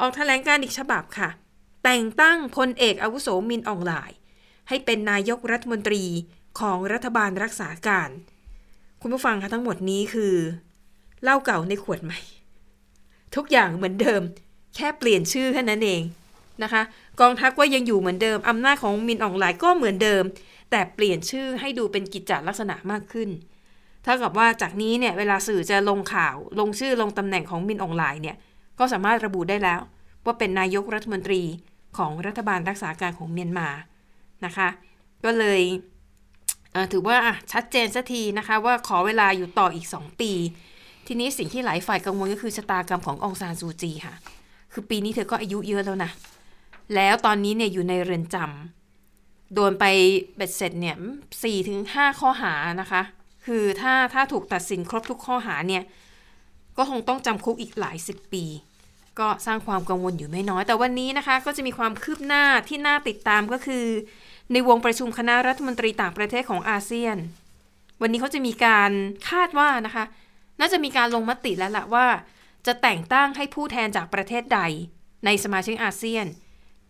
[0.00, 1.28] ออกถแถลงการอีกฉบับค่ะ
[1.84, 4.10] แต่งตั้งพลเอกอาวุโสมินอองหลาย
[4.68, 6.04] ให้เป็นนายกรัฐมนตรี
[6.60, 8.10] ของรัฐบาลรักษาการ
[9.00, 10.34] คุณผู้ฟังคะทั้งหมดนี้คือ
[11.22, 12.20] เหล้าเก่าในขวดใหม่
[13.34, 14.22] ทุกอย่างเหมือนเดิม
[14.76, 16.02] แค่เปลี่ยนชื่อแค่นั้นเอง
[16.62, 16.82] นะคะ
[17.20, 20.22] กองทัพก็ยังอยู่เหมือนเดิมอำนาจของมินอองหลายก็เหมือนเดิม
[20.72, 23.30] แต่เปลี่ยนชื่อให้ดูเป็นกิจจลักษณะมากขึ้น
[24.02, 28.36] เท่ากับว่าจากนี้เนี่ยเวลาสื่อจะลงข่าวลงชื่อลงตำแหน่งของมินอองหลายเนี่ย
[28.78, 29.80] ก็สามารถระบุได้แล้ว
[30.24, 31.42] ว่าเป็นนายกรัฐมนตรี
[31.96, 33.68] ของรัฐบาลรักษาการของเมียนมา
[34.44, 34.68] นะคะ
[35.24, 35.60] ก็เลย
[36.92, 37.16] ถือว่า
[37.52, 40.32] ชัดเจนสักทีนะคะ ว่าขอเวลาอยู่ต่ออีก 2 ปี
[41.06, 44.14] ทีนี้สิ่งที่หลายฝ่ายกังวลก็คือชะตากรรมขององซานซูจีค่ะ
[44.72, 46.10] คือปีนี้เธอก็อายุเยอะแล้วนะ
[46.94, 48.81] แล้วตอนนี้เนี่ยอยู่ในเรือนจำ
[49.54, 49.84] โดนไป
[50.36, 50.96] เบ็ดเสร็จเนี่ย
[51.42, 53.02] สี่ถึงห้าข้อหานะคะ
[53.46, 55.82] คือถ้าถ้าถูกตัดสินครบทุกข้อหาเนี่ย
[56.76, 58.44] ก็คงต้องจำคุกอีกหลายสิบปี
[59.18, 63.84] ก็สร้างความกังวลอยู่ไม่น้อย แต่วันนี้นะคะก็จะมีความคืบหน้าที่น่าติดตามก็คือ
[64.52, 67.16] ในวงประชุมคณะรัฐมนตรีต่างประเทศของอาเซียน
[68.00, 68.90] วันนี้เขาจะมีการ
[69.30, 70.04] คาดว่านะคะ
[70.60, 72.06] น่าจะมีการลงมติแล้วละว่า
[72.66, 74.60] จะแต่งตั้งให้ผู้แทนจากประเทศใด
[75.24, 76.26] ในสมาชิกอาเซียน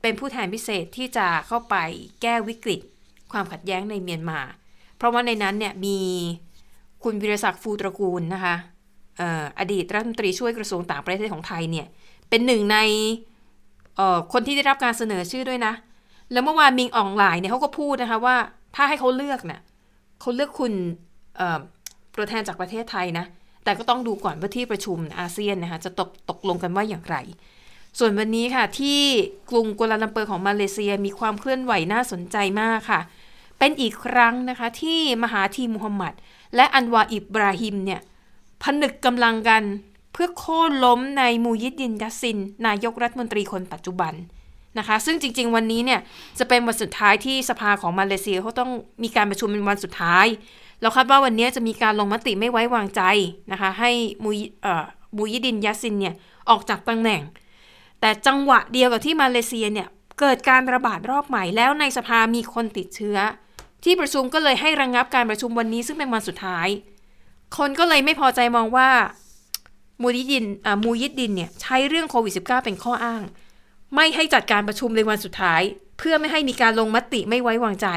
[0.03, 1.77] เป็นผู้แทนพิเศษที่จะเข้าไป
[2.23, 2.81] แก้วิกฤต
[3.33, 4.41] ความขัดแย้งในเมียนมา
[4.97, 5.99] เพราะว่าในนั้นเนี่ยมี
[7.03, 8.55] คุณวิรศักดิ์ฟูตระกูลนะคะ
[9.59, 11.87] อดีตรัฐมนตรีช่วยกระทรวงต่างประเทศของไทยเนี่ย
[12.29, 12.79] เป็นหนึ่งใน
[14.33, 15.73] คนที่ได้รับการเสนอชื่อด้วยนะ
[16.33, 18.37] แล้วเมื่อวานมิงอองหลายเนี่ยเขาก็พูดนะคะว่า
[18.77, 19.61] ถ้าให้เขาเลือกเนะ่ย
[20.21, 20.73] เขาเลือกคุณ
[22.17, 23.25] ตัวแทนจากประเทศไทยนะ
[23.65, 27.17] แต่ก็ต้องดูก่อนว่าที่ประชุมอาเซียนนะคะจะตกตกลงกันว่าอย่างไร
[27.99, 29.01] ส่วนวันนี้ค่ะที่
[29.51, 33.01] กรุงกัวลาลัมเปอร์ของมาเลเซียมีความเคลื่อนไหวน่าสนใจมากค่ะ
[33.59, 36.13] เป็นอีกครั้งนะคะที่มหาทีมุฮัมมัด
[36.57, 38.01] และอันวาอิบราฮิมเนี่ย
[38.63, 39.63] ผนึกกำลังกัน
[40.13, 44.13] เพื่อโค่นล้มนายมูยิดดินยัสซิน นายกรัฐมนตรีคนปัจจุบัน
[44.79, 46.01] นะคะ ซึ่งจริง ๆ วันนี้เนี่ย
[46.39, 48.71] จะเป็นวันสุดท้ายที่สภาของมาเลเซียเขาต้อง
[49.03, 50.27] มีการประชุมเป็นวันสุดท้าย
[50.81, 53.03] เราคาดว่าวันนี้จะมีการลงมติไม่ไว้วางใจ
[53.53, 53.91] นะคะให้
[54.25, 54.31] มู
[55.17, 56.15] มูยิดดินยัสซินเนี่ย
[56.51, 57.23] ออกจากตำแหน่ง
[58.03, 59.89] แต่จังหวะเดียวกับที่มาเลเซียเนี่ย
[60.21, 63.19] เกิดการระบาดรอบใหม่แล้วในสภามีคนติดเชื้อ
[63.85, 66.69] ที่ประชุมก็เลยให้ระงงับการประชุมวันนี้ซึ่งเป็นวันสุดท้าย
[67.59, 68.91] คนก็เลยไม่พอใจมองว่า
[70.03, 70.45] มูยิดิน
[70.85, 73.23] มูยิดดินเนี่ยใช้เรื่องโควิด -19 เป็นข้ออ้าง
[73.95, 75.63] ไม่ให้จัดการประชุมในวันสุดท้าย
[75.99, 77.89] เพื่อไม่ให้มีการลงมติไม่ไว้วางใจ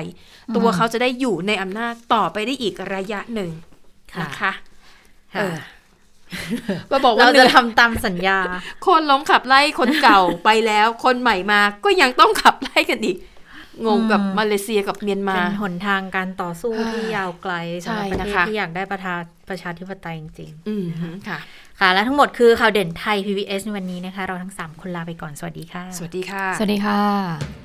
[0.55, 3.51] ตัวเขาจะได้อยู่ในอำนาจต่อไปได้อีกระยะหนึ่ง
[4.21, 4.51] นะคะ
[5.33, 5.57] เออ
[6.91, 8.38] มาบอกว่าเราจะทำตามสัญญา
[8.86, 13.17] คนลงขับไล่คนเก่าไปแล้ว คนใหม่มาก็ยังต้องขับไล่กันอีก
[13.86, 19.15] งงกับมาเลเซียกับเมียนมา เป็นหนทางการต่อสู้ที่ยาวไกลสำหรับประเทศที่อยากได้ประชา
[19.49, 20.86] ประชาธิปไตยจริงๆอืม
[21.27, 21.39] ค่ะ
[21.79, 27.64] ค่ะ และทั้งหมดคือข่าวเด่นไทย PBS ในวันนี้นะคะ เราทั้ง 3 คนลาไปก่อน สวัสดีค่ะ สวัสดีค่ะ สวัสดีค่ะ